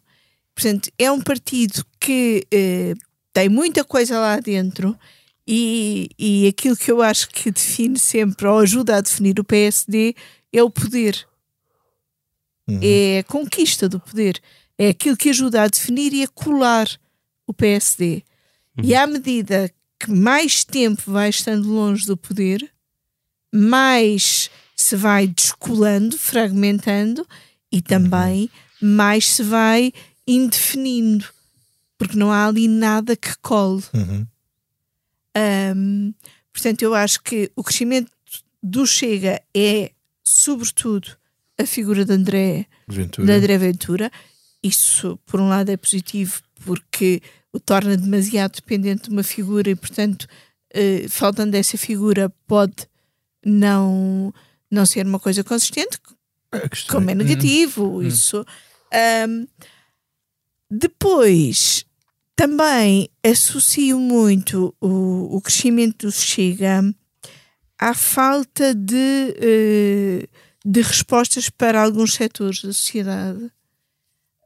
[0.55, 2.95] Portanto, é um partido que eh,
[3.33, 4.99] tem muita coisa lá dentro
[5.47, 10.15] e, e aquilo que eu acho que define sempre, ou ajuda a definir o PSD,
[10.53, 11.27] é o poder.
[12.69, 12.81] Uhum.
[12.83, 14.41] É a conquista do poder.
[14.77, 16.89] É aquilo que ajuda a definir e a colar
[17.47, 18.23] o PSD.
[18.77, 18.85] Uhum.
[18.85, 22.69] E à medida que mais tempo vai estando longe do poder,
[23.53, 27.27] mais se vai descolando, fragmentando
[27.71, 29.93] e também mais se vai
[30.27, 31.27] indefinindo,
[31.99, 33.85] porque não há ali nada que cole.
[33.93, 34.27] Uhum.
[35.77, 36.15] Um,
[36.51, 38.11] portanto, eu acho que o crescimento
[38.63, 39.93] do Chega é,
[40.25, 41.15] sobretudo,
[41.59, 43.27] a figura de André Ventura.
[43.27, 44.11] De André Ventura.
[44.63, 47.21] Isso, por um lado, é positivo porque
[47.53, 50.27] o torna demasiado dependente de uma figura e, portanto,
[50.75, 52.89] uh, faltando essa figura, pode
[53.45, 54.33] não,
[54.71, 55.99] não ser uma coisa consistente,
[56.89, 57.99] como é negativo.
[57.99, 58.03] Hum.
[58.03, 58.45] Isso.
[59.29, 59.47] Um,
[60.71, 61.85] depois,
[62.37, 66.83] também associo muito o, o crescimento do Chega
[67.79, 70.29] à falta de, uh,
[70.65, 73.45] de respostas para alguns setores da sociedade.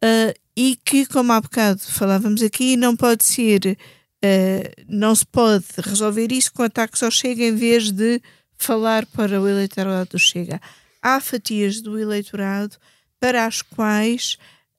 [0.02, 3.76] Uh, e que, como há bocado falávamos aqui, não pode ser,
[4.24, 8.20] uh, não se pode resolver isso com ataques ao Chega em vez de
[8.64, 10.60] falar para o eleitorado do Chega.
[11.02, 12.76] Há fatias do eleitorado
[13.20, 14.38] para as quais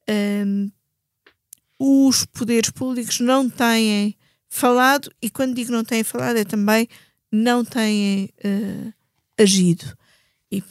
[0.10, 0.72] um,
[1.80, 4.16] os poderes públicos não têm
[4.50, 6.88] falado, e quando digo não têm falado, é também
[7.32, 8.94] não têm uh,
[9.38, 9.98] agido.
[10.52, 10.64] E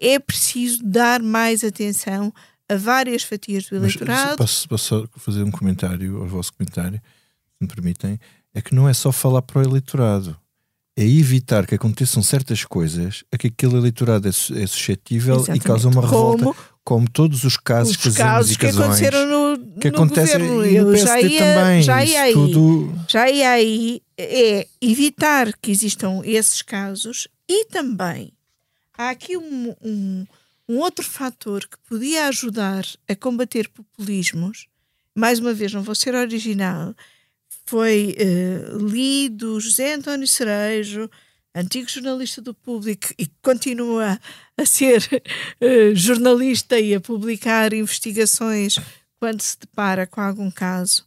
[0.00, 2.32] é preciso dar mais atenção
[2.68, 4.36] a várias fatias do eleitorado.
[4.36, 8.18] Posso, posso fazer um comentário ao vosso comentário, se me permitem?
[8.54, 10.36] É que não é só falar para o eleitorado,
[10.96, 15.62] é evitar que aconteçam certas coisas a que aquele eleitorado é, é suscetível Exatamente.
[15.62, 19.90] e causa uma revolta, como, como todos os casos, os casos que aconteceram no, que
[19.90, 20.66] no governo.
[20.66, 21.82] e no já ia, também.
[21.82, 22.92] Já ia aí, tudo...
[23.08, 28.32] já ia aí é evitar que existam esses casos e também
[28.96, 30.26] há aqui um, um
[30.68, 34.68] um outro fator que podia ajudar a combater populismos,
[35.14, 36.94] mais uma vez, não vou ser original,
[37.72, 41.08] foi uh, lido José António Cerejo,
[41.54, 44.20] antigo jornalista do público e continua
[44.58, 45.02] a ser
[45.58, 48.78] uh, jornalista e a publicar investigações
[49.18, 51.06] quando se depara com algum caso.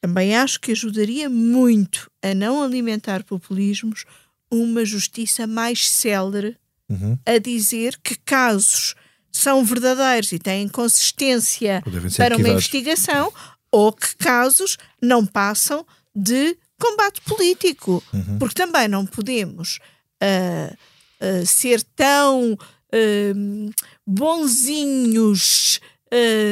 [0.00, 4.04] Também acho que ajudaria muito a não alimentar populismos
[4.50, 6.56] uma justiça mais célere
[6.88, 7.16] uhum.
[7.24, 8.96] a dizer que casos
[9.30, 11.80] são verdadeiros e têm consistência
[12.16, 13.32] para uma investigação
[13.70, 18.02] ou que casos não passam de combate político.
[18.12, 18.38] Uhum.
[18.38, 19.78] Porque também não podemos
[20.22, 20.76] uh,
[21.20, 23.74] uh, ser tão uh,
[24.06, 25.80] bonzinhos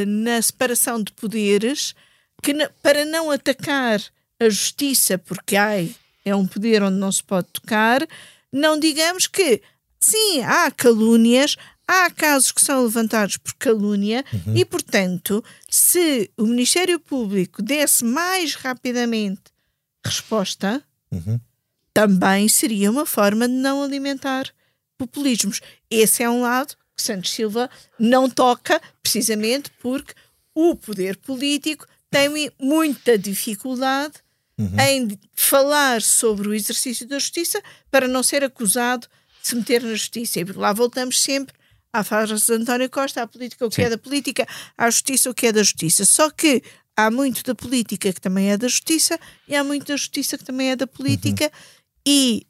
[0.07, 1.95] na separação de poderes
[2.43, 2.53] que
[2.83, 3.99] para não atacar
[4.39, 5.95] a justiça, porque ai,
[6.25, 8.07] é um poder onde não se pode tocar,
[8.53, 9.63] não digamos que,
[9.99, 11.57] sim, há calúnias,
[11.87, 14.57] há casos que são levantados por calúnia uhum.
[14.57, 19.43] e, portanto, se o Ministério Público desse mais rapidamente
[20.05, 21.39] resposta, uhum.
[21.93, 24.51] também seria uma forma de não alimentar
[24.99, 25.61] populismos.
[25.91, 27.69] Esse é um lado que Santos Silva
[27.99, 30.15] não toca, precisamente porque
[30.55, 34.15] o poder político tem muita dificuldade
[34.57, 34.79] uhum.
[34.79, 37.61] em falar sobre o exercício da justiça
[37.91, 39.09] para não ser acusado
[39.43, 40.39] de se meter na justiça.
[40.39, 41.53] E lá voltamos sempre
[41.95, 43.83] à frase de António Costa, à política o que Sim.
[43.83, 46.05] é da política, à justiça o que é da justiça.
[46.05, 46.61] Só que
[46.97, 49.17] há muito da política que também é da justiça
[49.47, 51.51] e há muito da justiça que também é da política uhum.
[52.05, 52.47] e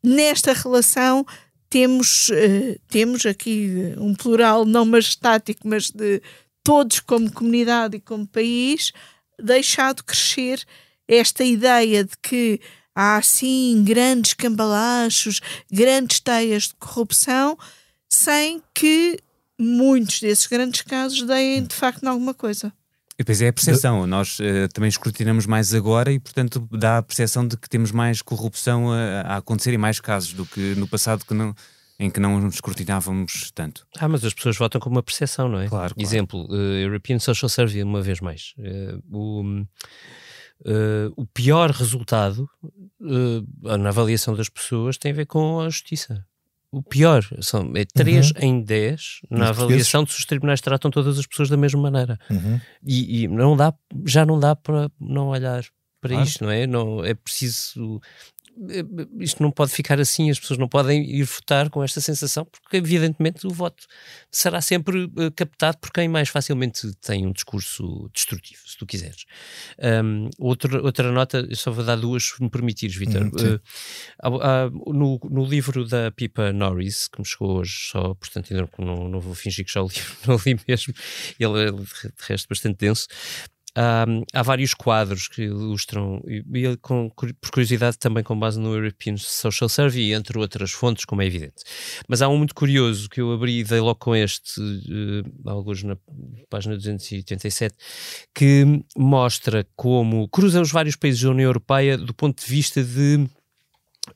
[0.00, 1.26] nesta relação
[1.68, 6.22] temos, uh, temos aqui um plural não majestático, mas de
[6.62, 8.92] todos como comunidade e como país,
[9.36, 10.64] deixado crescer
[11.08, 12.60] esta ideia de que
[12.94, 17.58] há assim grandes cambalachos, grandes teias de corrupção,
[18.14, 19.18] sem que
[19.58, 22.72] muitos desses grandes casos deem de facto alguma coisa.
[23.14, 24.06] E depois é a percepção.
[24.06, 28.22] Nós uh, também escrutinamos mais agora e, portanto, dá a percepção de que temos mais
[28.22, 31.54] corrupção a, a, acontecer e mais casos do que no passado que não,
[31.98, 33.86] em que não escrutinávamos tanto.
[33.96, 35.68] Ah, mas as pessoas votam com uma percepção, não é?
[35.68, 35.94] Claro.
[35.94, 35.94] claro.
[35.96, 38.54] Exemplo, uh, European Social Survey, uma vez mais.
[38.58, 39.64] Uh, o,
[41.16, 42.48] o pior resultado
[43.60, 46.24] na avaliação das pessoas tem a ver com a justiça
[46.78, 47.24] o pior.
[47.40, 48.36] São, é 3 uhum.
[48.40, 52.18] em 10 na avaliação de se os tribunais tratam todas as pessoas da mesma maneira.
[52.30, 52.60] Uhum.
[52.84, 53.72] E, e, não dá,
[54.04, 55.64] já não dá para não olhar
[56.00, 56.28] para claro.
[56.28, 56.66] isto, não é?
[56.66, 58.00] Não, é preciso
[59.18, 62.76] isto não pode ficar assim, as pessoas não podem ir votar com esta sensação, porque
[62.76, 63.84] evidentemente o voto
[64.30, 69.24] será sempre uh, captado por quem mais facilmente tem um discurso destrutivo, se tu quiseres.
[69.78, 73.26] Um, outra, outra nota, eu só vou dar duas, se me permitires, Vitor.
[73.26, 78.68] Uh, uh, no, no livro da Pipa Norris, que me chegou hoje, só, portanto, ainda
[78.78, 79.94] não, não vou fingir que já o li,
[80.26, 80.94] não li mesmo,
[81.38, 83.08] ele é de resto bastante denso,
[84.32, 89.16] há vários quadros que ilustram, e, e com, por curiosidade também com base no European
[89.16, 91.64] Social Survey, entre outras fontes, como é evidente.
[92.08, 95.82] Mas há um muito curioso que eu abri e dei logo com este, uh, alguns
[95.82, 95.96] na
[96.48, 97.74] página 287,
[98.34, 98.64] que
[98.96, 103.28] mostra como cruzam os vários países da União Europeia do ponto de vista de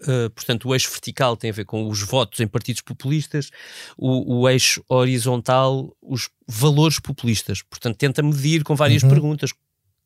[0.02, 3.50] Uh, portanto, o eixo vertical tem a ver com os votos em partidos populistas,
[3.96, 7.62] o, o eixo horizontal, os valores populistas.
[7.62, 9.08] Portanto, tenta medir com várias uhum.
[9.08, 9.52] perguntas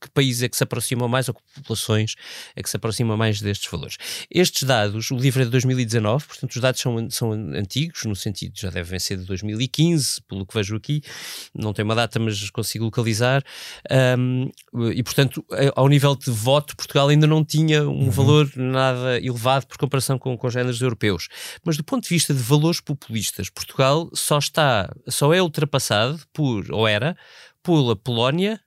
[0.03, 2.15] que países é que se aproximam mais ou que populações
[2.57, 3.97] é que se aproximam mais destes valores.
[4.31, 8.55] Estes dados, o livro é de 2019, portanto os dados são, são antigos, no sentido
[8.57, 11.03] já devem ser de 2015, pelo que vejo aqui,
[11.55, 13.43] não tem uma data, mas consigo localizar,
[14.19, 14.51] um,
[14.93, 15.45] e portanto
[15.77, 18.11] ao nível de voto, Portugal ainda não tinha um uhum.
[18.11, 21.29] valor nada elevado por comparação com, com os géneros europeus.
[21.65, 26.71] Mas do ponto de vista de valores populistas, Portugal só está, só é ultrapassado por,
[26.71, 27.17] ou era,
[27.63, 28.61] pela Polónia,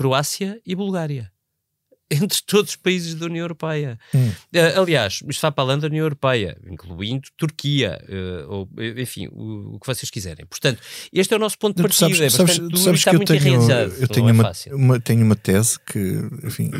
[0.00, 1.30] Croácia e Bulgária.
[2.10, 3.98] Entre todos os países da União Europeia.
[4.14, 4.30] Hum.
[4.30, 9.74] Uh, aliás, isto está para além da União Europeia, incluindo Turquia, uh, ou, enfim, o,
[9.74, 10.46] o, que vocês quiserem.
[10.46, 10.80] Portanto,
[11.12, 12.08] este é o nosso ponto de partida.
[12.08, 13.62] Sabes, é sabes, duro, sabes está muito tenho.
[13.62, 15.98] Eu tenho, é uma, uma, tenho uma tese que,
[16.42, 16.70] enfim,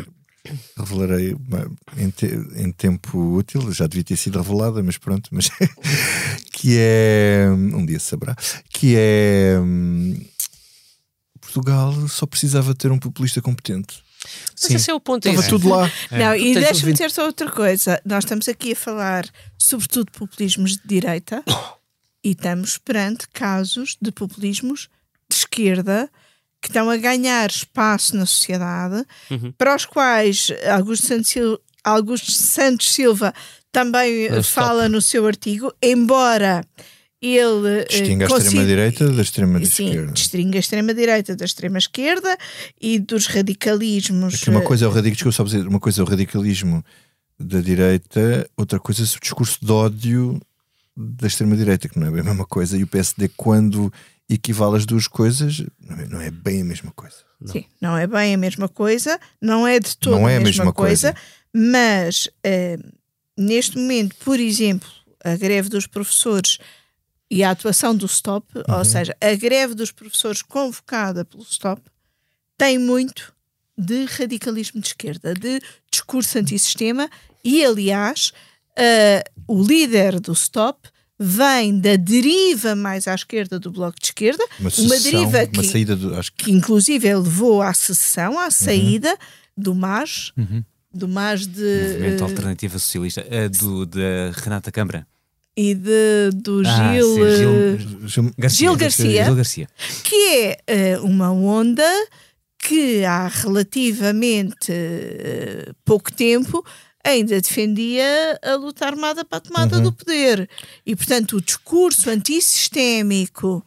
[0.75, 1.35] revelarei
[1.95, 5.47] em, te, em, tempo útil, já devia ter sido revelada, mas pronto, mas
[6.51, 8.35] que é um dia saberá,
[8.69, 10.19] que é hum,
[11.51, 14.01] Portugal só precisava ter um populista competente.
[14.23, 14.75] Mas Sim.
[14.75, 15.27] esse é o ponto.
[15.27, 15.91] Estava é tudo lá.
[16.11, 16.39] Não, é.
[16.39, 18.01] e deixa-me dizer só outra coisa.
[18.05, 19.25] Nós estamos aqui a falar,
[19.57, 21.43] sobretudo, de populismos de direita
[22.23, 24.89] e estamos perante casos de populismos
[25.29, 26.09] de esquerda
[26.61, 29.51] que estão a ganhar espaço na sociedade, uhum.
[29.57, 33.33] para os quais Augusto Santos Silva, Augusto Santos Silva
[33.71, 36.63] também fala no seu artigo, embora
[37.21, 40.11] ele eh, distingue a extrema-direita da extrema-esquerda.
[40.11, 42.37] Distingue a extrema-direita da extrema-esquerda
[42.81, 44.35] e dos radicalismos.
[44.35, 46.83] Aqui uma coisa é o radicalismo, só dizer, uma coisa é o radicalismo
[47.39, 50.41] da direita, outra coisa é o discurso de ódio
[50.97, 53.93] da extrema-direita, que não é bem a mesma coisa, e o PSD, quando
[54.27, 55.63] equivale as duas coisas,
[56.09, 57.17] não é bem a mesma coisa.
[57.39, 57.51] Não.
[57.51, 60.65] Sim, não é bem a mesma coisa, não é de toda não é a mesma,
[60.65, 62.91] mesma coisa, coisa, mas uh,
[63.37, 64.89] neste momento, por exemplo,
[65.23, 66.59] a greve dos professores
[67.31, 68.75] e a atuação do STOP, uhum.
[68.77, 71.81] ou seja, a greve dos professores convocada pelo STOP,
[72.57, 73.33] tem muito
[73.77, 77.09] de radicalismo de esquerda, de discurso antissistema
[77.41, 78.33] e, aliás,
[78.77, 84.43] uh, o líder do STOP vem da deriva mais à esquerda do Bloco de Esquerda,
[84.59, 86.31] uma, uma deriva que, uma do, que...
[86.31, 89.63] que, inclusive levou à secessão, à saída uhum.
[89.63, 90.63] do MAS, uhum.
[90.93, 91.61] do mais de.
[91.93, 95.07] Movimento uh, Alternativa Socialista, uh, do, da Renata Câmara.
[95.55, 97.77] E de, do Ah, Gil, sim, Gil,
[98.07, 99.25] Gil- Gil Garcia.
[99.25, 99.67] Gil Garcia.
[100.03, 101.83] que é uh, uma onda
[102.57, 106.63] que há relativamente uh, pouco tempo
[107.03, 109.83] ainda defendia a luta armada para a tomada Uhum.
[109.83, 110.47] do poder.
[110.85, 113.65] E, portanto, o discurso antissistémico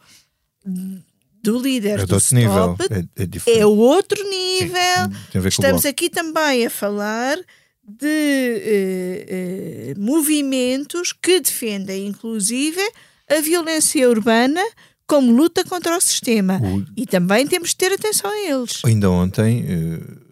[1.43, 2.77] do líder É do outro nível.
[3.15, 3.23] É,
[3.55, 5.43] é é outro nível.
[5.43, 7.37] O Estamos aqui também a falar
[7.87, 12.81] de eh, eh, movimentos que defendem, inclusive,
[13.29, 14.61] a violência urbana
[15.07, 16.59] como luta contra o sistema.
[16.63, 18.81] O- E também temos de ter atenção a eles.
[18.83, 19.63] Ainda ontem,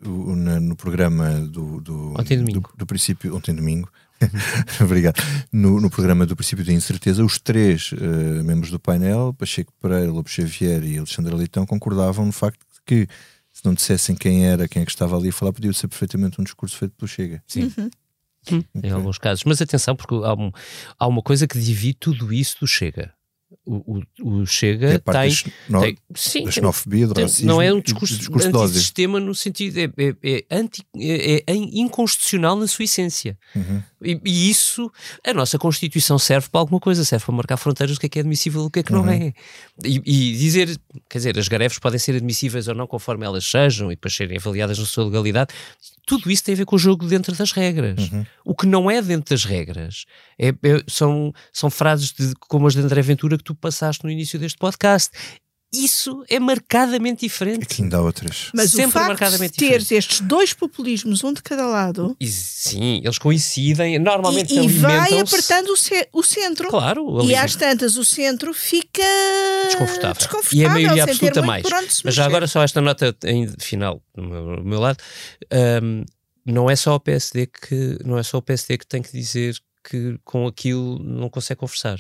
[0.05, 2.61] o- na- no programa do, do, Ontem domingo.
[2.71, 3.87] do, do princípio, ontem domingo,
[4.81, 9.71] obrigado, no, no programa do princípio da incerteza, os três eh, membros do painel, Pacheco
[9.81, 13.07] Pereira, Lobo Xavier e Alexandre Leitão, concordavam no facto de que
[13.63, 16.39] se não dissessem quem era, quem é que estava ali a falar, podia ser perfeitamente
[16.39, 17.41] um discurso feito pelo Chega.
[17.47, 17.71] Sim.
[18.83, 19.45] em alguns casos.
[19.45, 20.51] Mas atenção, porque há, um-
[20.99, 23.13] há uma coisa que divide tudo isso do Chega.
[23.65, 27.71] O, o, o Chega é tem, xeno- tem- sim, da xenofobia, do racismo, não é
[27.73, 32.83] um discurso, discurso antissistema no sentido é, é, é anti, é, é inconstitucional na sua
[32.83, 33.37] essência.
[33.55, 33.81] Uhum.
[34.03, 34.91] E, e isso,
[35.25, 38.19] a nossa Constituição serve para alguma coisa, serve para marcar fronteiras do que é que
[38.19, 39.09] é admissível e o que é que não Uhum.
[39.09, 39.33] é.
[39.85, 40.77] E, e dizer,
[41.09, 44.37] quer dizer, as greves podem ser admissíveis ou não conforme elas sejam e depois serem
[44.37, 45.53] avaliadas na sua legalidade,
[46.05, 48.11] tudo isso tem a ver com o jogo dentro das regras.
[48.11, 48.25] Uhum.
[48.45, 50.05] O que não é dentro das regras
[50.37, 54.09] é, é- são, são frases de, como as de André Ventura que tu passaste no
[54.11, 55.11] início deste podcast.
[55.73, 57.63] Isso é marcadamente diferente.
[57.63, 58.49] Aqui ainda há outras.
[58.53, 62.27] Mas Sempre o facto marcadamente de teres estes dois populismos, um de cada lado, E
[62.27, 66.69] sim, eles coincidem, normalmente e, e vai apertando o, ce- o centro.
[66.69, 69.01] Claro, E às tantas o centro fica
[69.65, 70.13] desconfortável.
[70.15, 71.65] desconfortável E a maioria absoluta mais.
[72.03, 73.15] Mas já agora só esta nota
[73.59, 74.97] final do meu, do meu lado.
[75.51, 76.03] Ahm,
[76.45, 79.55] não é só o PSD que não é só o PSD que tem que dizer
[79.83, 81.97] que com aquilo não consegue conversar.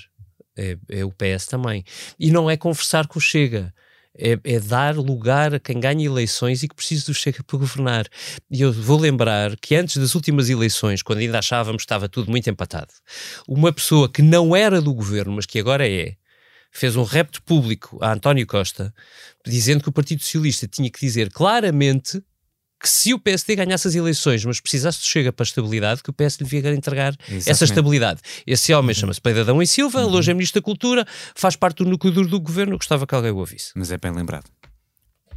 [0.57, 1.83] É, é o PS também.
[2.19, 3.73] E não é conversar com o Chega.
[4.15, 8.07] É, é dar lugar a quem ganha eleições e que precisa do Chega para governar.
[8.49, 12.29] E eu vou lembrar que antes das últimas eleições, quando ainda achávamos que estava tudo
[12.29, 12.93] muito empatado,
[13.47, 16.15] uma pessoa que não era do governo, mas que agora é,
[16.71, 18.93] fez um repto público a António Costa,
[19.45, 22.21] dizendo que o Partido Socialista tinha que dizer claramente
[22.83, 26.09] que se o PSD ganhasse as eleições, mas precisasse do Chega para a estabilidade, que
[26.09, 27.63] o PS lhe devia entregar essa Exatamente.
[27.63, 28.21] estabilidade.
[28.45, 31.89] Esse homem chama-se Pedro Adão e Silva, hoje é Ministro da Cultura, faz parte do
[31.89, 33.71] núcleo duro do governo, gostava que alguém o ouvisse.
[33.73, 34.51] Mas é bem lembrado.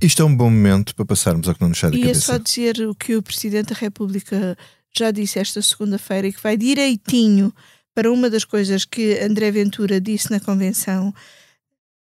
[0.01, 2.21] Isto é um bom momento para passarmos ao que não nos sai da cabeça.
[2.21, 4.59] só dizer o que o Presidente da República
[4.97, 7.55] já disse esta segunda-feira e que vai direitinho
[7.95, 11.15] para uma das coisas que André Ventura disse na convenção.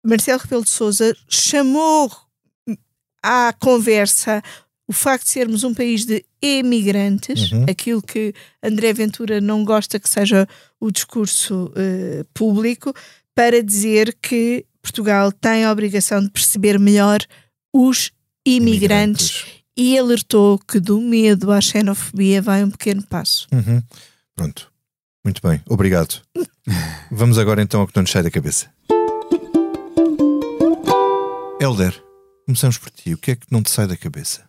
[0.04, 2.10] Marcelo Rebelo de Sousa chamou
[3.22, 4.42] à conversa
[4.88, 7.64] o facto de sermos um país de emigrantes, Uhum.
[7.68, 8.32] aquilo que
[8.62, 10.46] André Ventura não gosta que seja
[10.80, 12.94] o discurso eh, público,
[13.34, 17.18] para dizer que Portugal tem a obrigação de perceber melhor
[17.74, 18.12] os
[18.46, 19.44] imigrantes
[19.76, 23.46] e alertou que do medo à xenofobia vai um pequeno passo.
[23.52, 23.82] Uhum.
[24.34, 24.72] Pronto.
[25.24, 25.60] Muito bem.
[25.68, 26.22] Obrigado.
[27.10, 28.70] Vamos agora então ao que não nos sai da cabeça.
[31.60, 32.00] Helder,
[32.44, 33.12] começamos por ti.
[33.14, 34.45] O que é que não te sai da cabeça?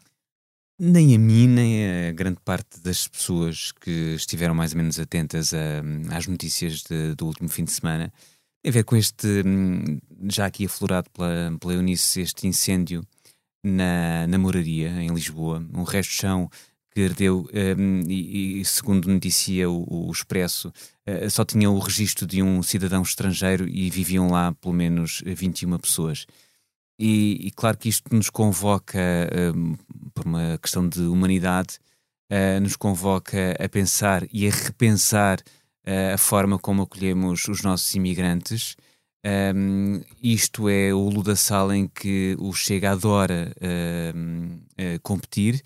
[0.80, 5.51] Nem a mim, nem a grande parte das pessoas que estiveram mais ou menos atentas
[5.53, 5.82] a-
[6.15, 8.13] às notícias de- do último fim de semana
[8.61, 9.97] tem a ver com este, hum,
[10.30, 13.03] já aqui aflorado pela, pela Eunice, este incêndio
[13.63, 16.49] na, na moraria em Lisboa, um resto de chão
[16.93, 17.47] que ardeu
[17.78, 20.71] hum, e, e, segundo noticia o, o Expresso,
[21.05, 25.78] eh, só tinha o registro de um cidadão estrangeiro e viviam lá pelo menos 21
[25.80, 26.25] pessoas.
[26.99, 28.99] E, e claro que isto nos convoca,
[29.55, 29.75] hum,
[30.13, 31.77] por uma questão de humanidade,
[32.29, 35.39] eh, nos convoca a pensar e a repensar
[35.85, 38.75] eh, a forma como acolhemos os nossos imigrantes.
[39.55, 43.53] Um, isto é o ludaçal em que o Chega adora
[44.15, 45.61] um, eh, competir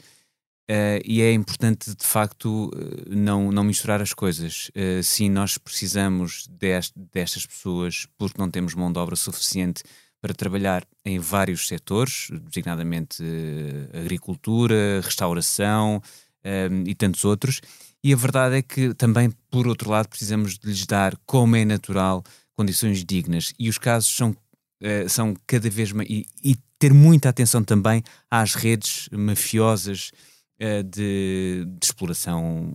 [0.70, 2.72] eh, e é importante de facto
[3.08, 4.72] não, não misturar as coisas.
[4.74, 9.84] Eh, sim, nós precisamos dest- destas pessoas porque não temos mão de obra suficiente
[10.22, 16.02] para trabalhar em vários setores, designadamente eh, agricultura, restauração
[16.44, 17.60] eh, e tantos outros.
[18.04, 21.66] E a verdade é que também, por outro lado, precisamos de lhes dar, como é
[21.66, 22.24] natural,
[22.56, 23.54] condições dignas.
[23.60, 24.36] E os casos são,
[24.82, 26.10] eh, são cada vez mais.
[26.10, 30.12] E, e ter muita atenção também às redes mafiosas
[30.60, 32.74] eh, de, de exploração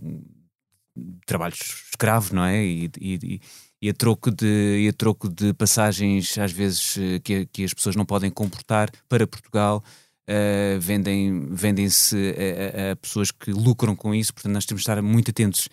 [0.95, 2.63] de trabalho escravo, não é?
[2.65, 3.41] E, e-
[3.81, 7.73] e a troco de, e a troco de passagens, às vezes, eh, que, que as
[7.73, 9.83] pessoas não podem comportar para Portugal.
[10.29, 15.01] uh, vendem, vendem-se a, a, pessoas que lucram com isso, portanto nós temos de estar
[15.01, 15.69] muito atentos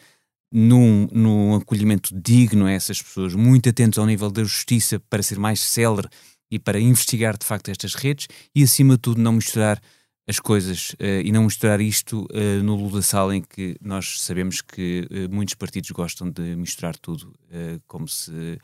[0.53, 5.39] num, num acolhimento digno a essas pessoas, muito atentos ao nível da justiça para ser
[5.39, 6.09] mais célere
[6.49, 9.83] e para investigar de facto estas redes e acima de tudo não misturar
[10.27, 14.61] as coisas uh, e não misturar isto uh, no Lula Sala em que nós sabemos
[14.63, 17.35] que uh, muitos partidos gostam de misturar tudo
[17.87, 18.59] como se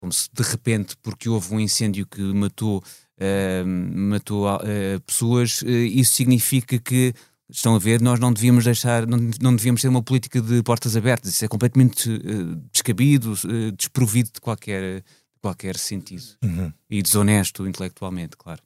[0.00, 2.82] como se de repente porque houve um incêndio que matou
[3.64, 4.46] matou
[5.06, 7.14] pessoas isso significa que
[7.48, 10.96] estão a ver nós não devíamos deixar não, não devíamos ter uma política de portas
[10.96, 11.34] abertas.
[11.34, 12.10] Isso é completamente
[12.72, 13.34] descabido
[13.76, 15.04] desprovido de qualquer
[15.40, 16.24] qualquer sentido.
[16.42, 16.72] Uhum.
[16.88, 18.62] e desonesto intelectualmente claro.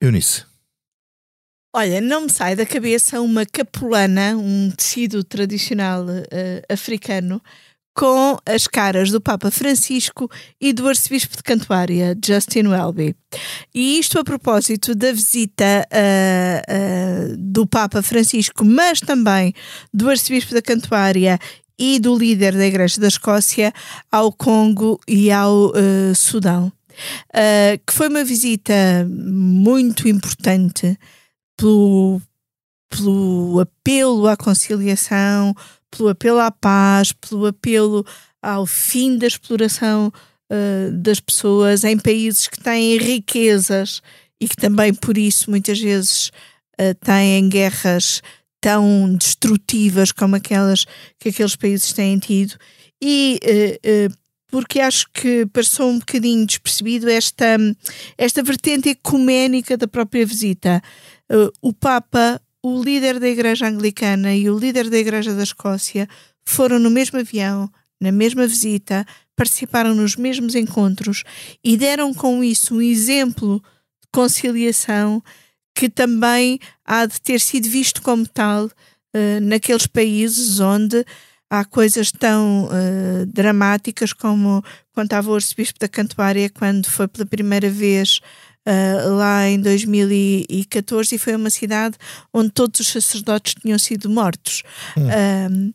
[0.00, 0.46] Eunice
[1.78, 7.38] Olha, não me sai da cabeça uma capulana, um tecido tradicional uh, africano,
[7.94, 10.26] com as caras do Papa Francisco
[10.58, 13.14] e do Arcebispo de Cantuária, Justin Welby.
[13.74, 19.52] E isto a propósito da visita uh, uh, do Papa Francisco, mas também
[19.92, 21.38] do Arcebispo da Cantuária
[21.78, 23.70] e do líder da Igreja da Escócia
[24.10, 25.74] ao Congo e ao
[26.14, 26.72] Sudão.
[27.86, 30.98] que foi uma visita muito importante
[31.56, 32.20] pelo,
[32.90, 35.54] pelo apelo à conciliação,
[35.90, 38.04] pelo apelo à paz, pelo apelo
[38.42, 40.12] ao fim da exploração
[40.52, 44.02] uh, das pessoas em países que têm riquezas
[44.40, 46.28] e que também por isso muitas vezes
[46.80, 48.22] uh, têm guerras
[48.60, 50.84] tão destrutivas como aquelas
[51.18, 52.56] que aqueles países têm tido.
[53.02, 54.14] E uh,
[54.48, 57.58] porque acho que passou um bocadinho despercebido esta,
[58.16, 60.80] esta vertente ecuménica da própria visita
[61.30, 66.08] uh, o Papa, o líder da Igreja Anglicana e o líder da Igreja da Escócia
[66.44, 67.70] foram no mesmo avião,
[68.00, 71.22] na mesma visita, participaram nos mesmos encontros
[71.62, 73.62] e deram com isso um exemplo
[74.02, 75.22] de conciliação
[75.74, 81.04] que também há de ter sido visto como tal uh, naqueles países onde
[81.50, 84.64] há coisas tão uh, dramáticas como
[84.94, 88.20] contava o arcebispo da Cantuária quando foi pela primeira vez
[88.66, 91.96] uh, lá em 2014 e foi uma cidade
[92.32, 94.62] onde todos os sacerdotes tinham sido mortos.
[94.96, 95.72] Hum.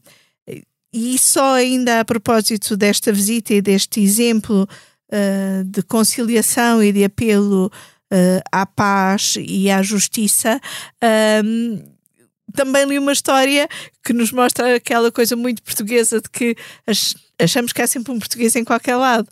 [0.93, 4.67] e só ainda a propósito desta visita e deste exemplo
[5.11, 10.59] uh, de conciliação e de apelo uh, à paz e à justiça,
[12.53, 13.67] também li uma história
[14.03, 16.55] que nos mostra aquela coisa muito portuguesa de que
[17.39, 19.27] achamos que há sempre um português em qualquer lado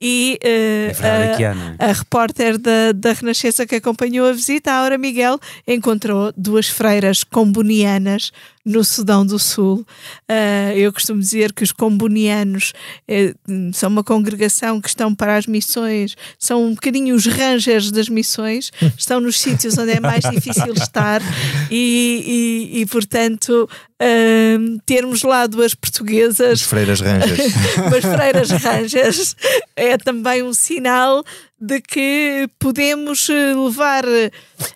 [0.00, 5.40] e uh, a, a, repórter da, da Renascença que acompanhou a visita, a Aura Miguel,
[5.66, 8.30] encontrou duas freiras combonianas
[8.62, 9.86] no Sudão do Sul.
[10.30, 12.74] Uh, eu costumo dizer que os combonianos
[13.08, 18.10] uh, são uma congregação que estão para as missões, são um bocadinho os rangers das
[18.10, 21.22] missões, estão nos sítios onde é mais difícil estar
[21.70, 23.66] e, e, e portanto,
[24.06, 26.60] uh, termos lá duas portuguesas.
[26.60, 27.52] As freiras rangers.
[27.90, 29.36] Mas freiras rangers
[29.74, 31.24] é também um sinal
[31.60, 34.04] de que podemos eh, levar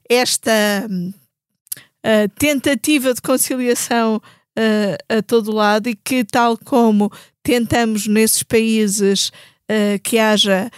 [0.09, 7.13] esta uh, tentativa de conciliação uh, a todo lado e que, tal como
[7.43, 9.31] tentamos nesses países
[10.03, 10.69] que haja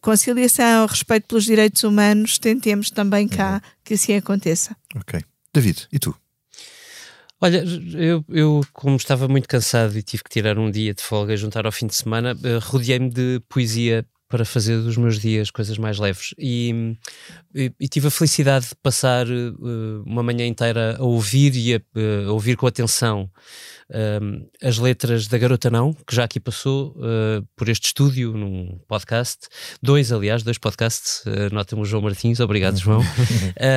[0.00, 3.70] conciliação, respeito pelos direitos humanos, tentemos também cá uhum.
[3.84, 4.76] que assim aconteça.
[4.96, 5.20] Ok.
[5.54, 6.12] David, e tu?
[7.44, 7.64] Olha,
[7.98, 11.36] eu, eu, como estava muito cansado e tive que tirar um dia de folga e
[11.36, 15.76] juntar ao fim de semana, uh, rodeei-me de poesia para fazer dos meus dias coisas
[15.76, 16.36] mais leves.
[16.38, 16.96] E,
[17.52, 21.78] e, e tive a felicidade de passar uh, uma manhã inteira a ouvir e a,
[21.78, 23.28] uh, a ouvir com atenção
[23.92, 28.78] um, as letras da Garota Não, que já aqui passou uh, por este estúdio num
[28.88, 29.48] podcast,
[29.82, 33.00] dois, aliás, dois podcasts, uh, nota-me o João Martins, obrigado, João.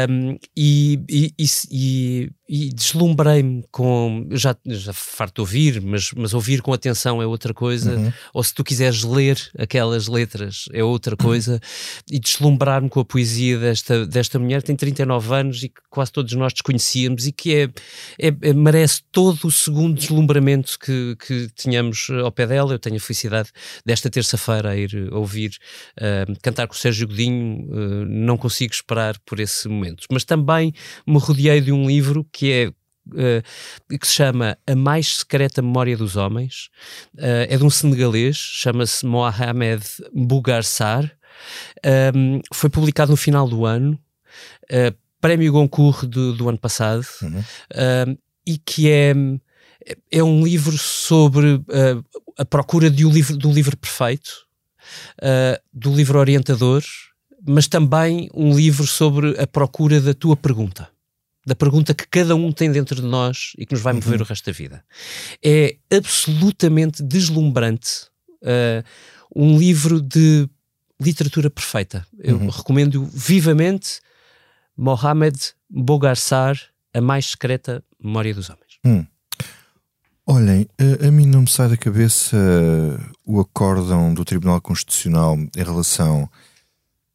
[0.09, 1.33] um, e, e,
[1.71, 4.27] e, e deslumbrei-me com.
[4.31, 8.13] Já, já farto de ouvir, mas, mas ouvir com atenção é outra coisa, uhum.
[8.33, 11.59] ou se tu quiseres ler aquelas letras é outra coisa,
[12.09, 16.33] e deslumbrar-me com a poesia desta, desta mulher, tem 39 anos e que quase todos
[16.33, 17.63] nós desconhecíamos e que é,
[18.19, 22.73] é, é merece todo o segundo deslumbramento que, que tínhamos ao pé dela.
[22.73, 23.49] Eu tenho a felicidade
[23.85, 25.57] desta terça-feira a ir ouvir
[25.97, 30.05] uh, cantar com o Sérgio Godinho, uh, não consigo esperar por esse momento.
[30.11, 30.73] Mas também
[31.05, 32.71] me rodeei de um livro que é
[33.07, 36.69] Uh, que se chama A Mais Secreta Memória dos Homens.
[37.13, 41.15] Uh, é de um senegalês, chama-se Mohamed Bougarsar.
[42.15, 43.99] Um, foi publicado no final do ano.
[44.63, 44.91] Uh,
[45.21, 47.05] prémio Goncourt do, do ano passado.
[47.21, 48.17] Uhum.
[48.47, 49.13] e que é
[50.11, 51.63] é um livro sobre uh,
[52.37, 54.45] a procura de um livro, do livro perfeito,
[55.21, 56.83] uh, do livro orientador,
[57.47, 60.89] mas também um livro sobre a procura da tua pergunta.
[61.45, 64.25] Da pergunta que cada um tem dentro de nós e que nos vai mover Uhum.
[64.25, 64.83] o resto da vida.
[65.43, 68.07] É absolutamente deslumbrante.
[68.41, 68.83] uh,
[69.35, 70.47] um livro de
[71.01, 72.05] literatura perfeita.
[72.19, 72.49] Eu Uhum.
[72.49, 73.99] recomendo vivamente
[74.77, 75.37] Mohamed
[75.69, 76.57] Bogarsar,
[76.93, 78.79] A Mais Secreta Memória dos Homens.
[78.85, 79.05] Hum.
[80.27, 82.35] Olhem, a, a mim não me sai da cabeça
[83.23, 86.27] o acórdão do Tribunal Constitucional em relação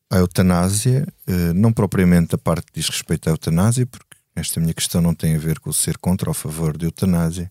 [0.09, 4.73] à eutanásia, eh, não propriamente a parte que diz respeito à eutanásia, porque esta minha
[4.73, 7.51] questão não tem a ver com ser contra ou a favor de eutanásia,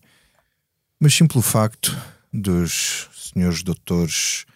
[0.98, 1.94] mas sim pelo facto
[2.32, 4.46] dos senhores doutores,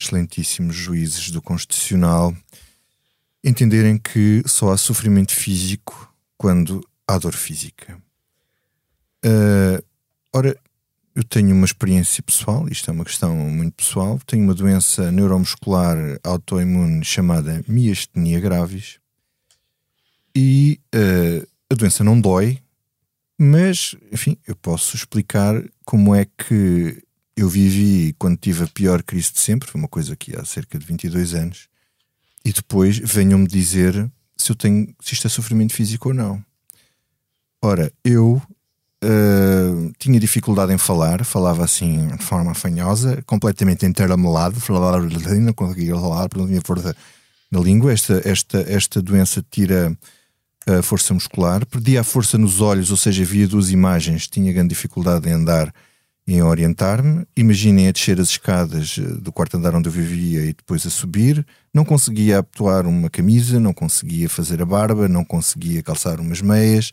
[0.00, 2.36] excelentíssimos juízes do Constitucional,
[3.44, 7.96] entenderem que só há sofrimento físico quando há dor física.
[9.24, 9.91] Uh,
[10.32, 10.56] ora,
[11.14, 14.18] eu tenho uma experiência pessoal, isto é uma questão muito pessoal.
[14.26, 18.98] Tenho uma doença neuromuscular autoimune chamada miastenia gravis
[20.34, 22.58] e uh, a doença não dói,
[23.38, 27.02] mas enfim, eu posso explicar como é que
[27.36, 30.78] eu vivi quando tive a pior crise de sempre, foi uma coisa que há cerca
[30.78, 31.68] de 22 anos,
[32.44, 36.44] e depois venham-me dizer se eu tenho se isto é sofrimento físico ou não.
[37.60, 38.42] Ora, eu
[39.02, 45.94] uh, tinha dificuldade em falar, falava assim de forma afanhosa, completamente enteramelado, falava não conseguia
[45.94, 46.94] falar, não tinha força
[47.50, 47.92] na língua.
[47.92, 49.96] Esta, esta, esta doença tira
[50.66, 54.68] a força muscular, perdia a força nos olhos, ou seja, via duas imagens, tinha grande
[54.68, 55.72] dificuldade em andar
[56.26, 57.26] e em orientar-me.
[57.36, 60.90] Imaginem a descer as escadas eh, do quarto andar onde eu vivia e depois a
[60.90, 61.44] subir.
[61.74, 66.92] Não conseguia abotoar uma camisa, não conseguia fazer a barba, não conseguia calçar umas meias.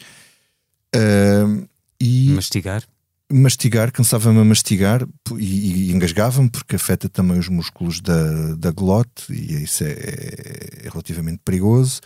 [0.96, 1.70] Uh,
[2.00, 2.84] e Mastigar?
[3.32, 9.32] mastigar, cansava-me a mastigar e, e engasgava-me porque afeta também os músculos da, da glote
[9.32, 12.02] e isso é, é relativamente perigoso.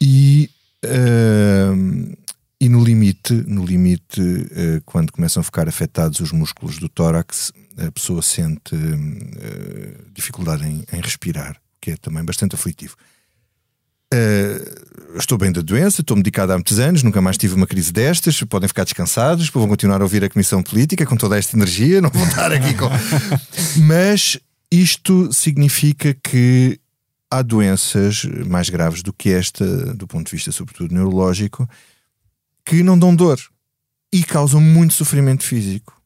[0.00, 0.50] E,
[0.84, 2.16] uh,
[2.60, 7.52] e no limite, no limite uh, quando começam a ficar afetados os músculos do tórax,
[7.78, 12.94] a pessoa sente uh, dificuldade em, em respirar, que é também bastante aflitivo.
[14.12, 17.92] Uh, estou bem da doença, estou medicado há muitos anos, nunca mais tive uma crise
[17.92, 18.42] destas.
[18.42, 22.10] Podem ficar descansados, vão continuar a ouvir a Comissão Política com toda esta energia, não
[22.10, 22.88] vou estar aqui com.
[23.86, 24.38] Mas
[24.70, 26.78] isto significa que
[27.30, 31.68] há doenças mais graves do que esta, do ponto de vista, sobretudo neurológico,
[32.64, 33.40] que não dão dor
[34.12, 36.00] e causam muito sofrimento físico.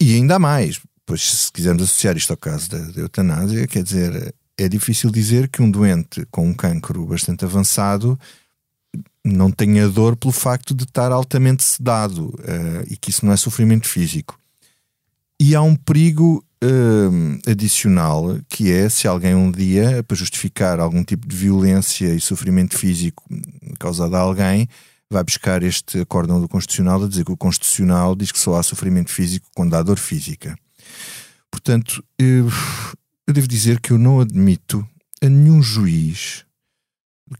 [0.00, 4.34] E ainda mais, pois se quisermos associar isto ao caso da, da eutanásia, quer dizer
[4.56, 8.18] é difícil dizer que um doente com um cancro bastante avançado
[9.24, 13.36] não tenha dor pelo facto de estar altamente sedado uh, e que isso não é
[13.36, 14.38] sofrimento físico.
[15.40, 21.02] E há um perigo uh, adicional que é se alguém um dia, para justificar algum
[21.02, 23.24] tipo de violência e sofrimento físico
[23.78, 24.68] causado a alguém,
[25.10, 28.62] vai buscar este acórdão do Constitucional a dizer que o Constitucional diz que só há
[28.62, 30.56] sofrimento físico quando há dor física.
[31.50, 32.96] Portanto, uh,
[33.26, 34.86] eu devo dizer que eu não admito
[35.22, 36.44] a nenhum juiz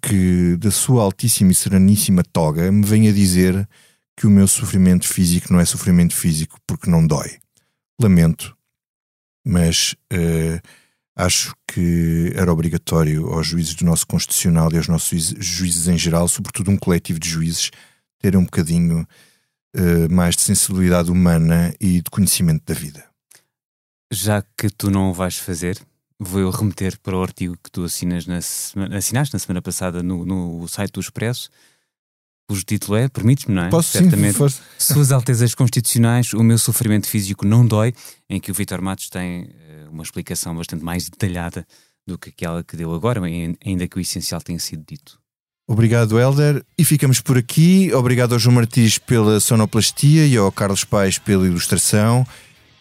[0.00, 3.68] que, da sua altíssima e sereníssima toga, me venha dizer
[4.16, 7.38] que o meu sofrimento físico não é sofrimento físico porque não dói.
[8.00, 8.56] Lamento,
[9.46, 10.68] mas uh,
[11.16, 16.26] acho que era obrigatório aos juízes do nosso Constitucional e aos nossos juízes em geral,
[16.28, 17.70] sobretudo um coletivo de juízes,
[18.18, 19.06] terem um bocadinho
[19.76, 23.13] uh, mais de sensibilidade humana e de conhecimento da vida
[24.16, 25.78] já que tu não o vais fazer,
[26.18, 30.02] vou eu remeter para o artigo que tu assinas na semana, assinaste na semana passada
[30.02, 31.50] no, no site do Expresso,
[32.48, 33.70] cujo título é, permites-me, não é?
[33.70, 34.60] Posso Certamente, sim.
[34.78, 37.94] Suas Altezas Constitucionais, o meu sofrimento físico não dói,
[38.28, 41.66] em que o Vitor Matos tem uh, uma explicação bastante mais detalhada
[42.06, 43.20] do que aquela que deu agora,
[43.64, 45.18] ainda que o essencial tenha sido dito.
[45.66, 46.62] Obrigado, Helder.
[46.76, 47.90] E ficamos por aqui.
[47.94, 52.26] Obrigado ao João Martins pela sonoplastia e ao Carlos Paes pela ilustração.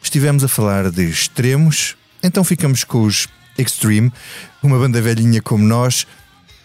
[0.04, 3.28] Estivemos a falar de extremos, então ficamos com os
[3.58, 4.12] Extreme,
[4.62, 6.06] uma banda velhinha como nós,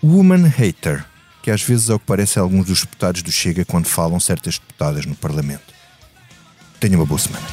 [0.03, 1.05] Woman Hater,
[1.43, 4.18] que às vezes é o que parece a alguns dos deputados do Chega quando falam
[4.18, 5.74] certas deputadas no Parlamento.
[6.80, 7.47] Tenha uma boa semana.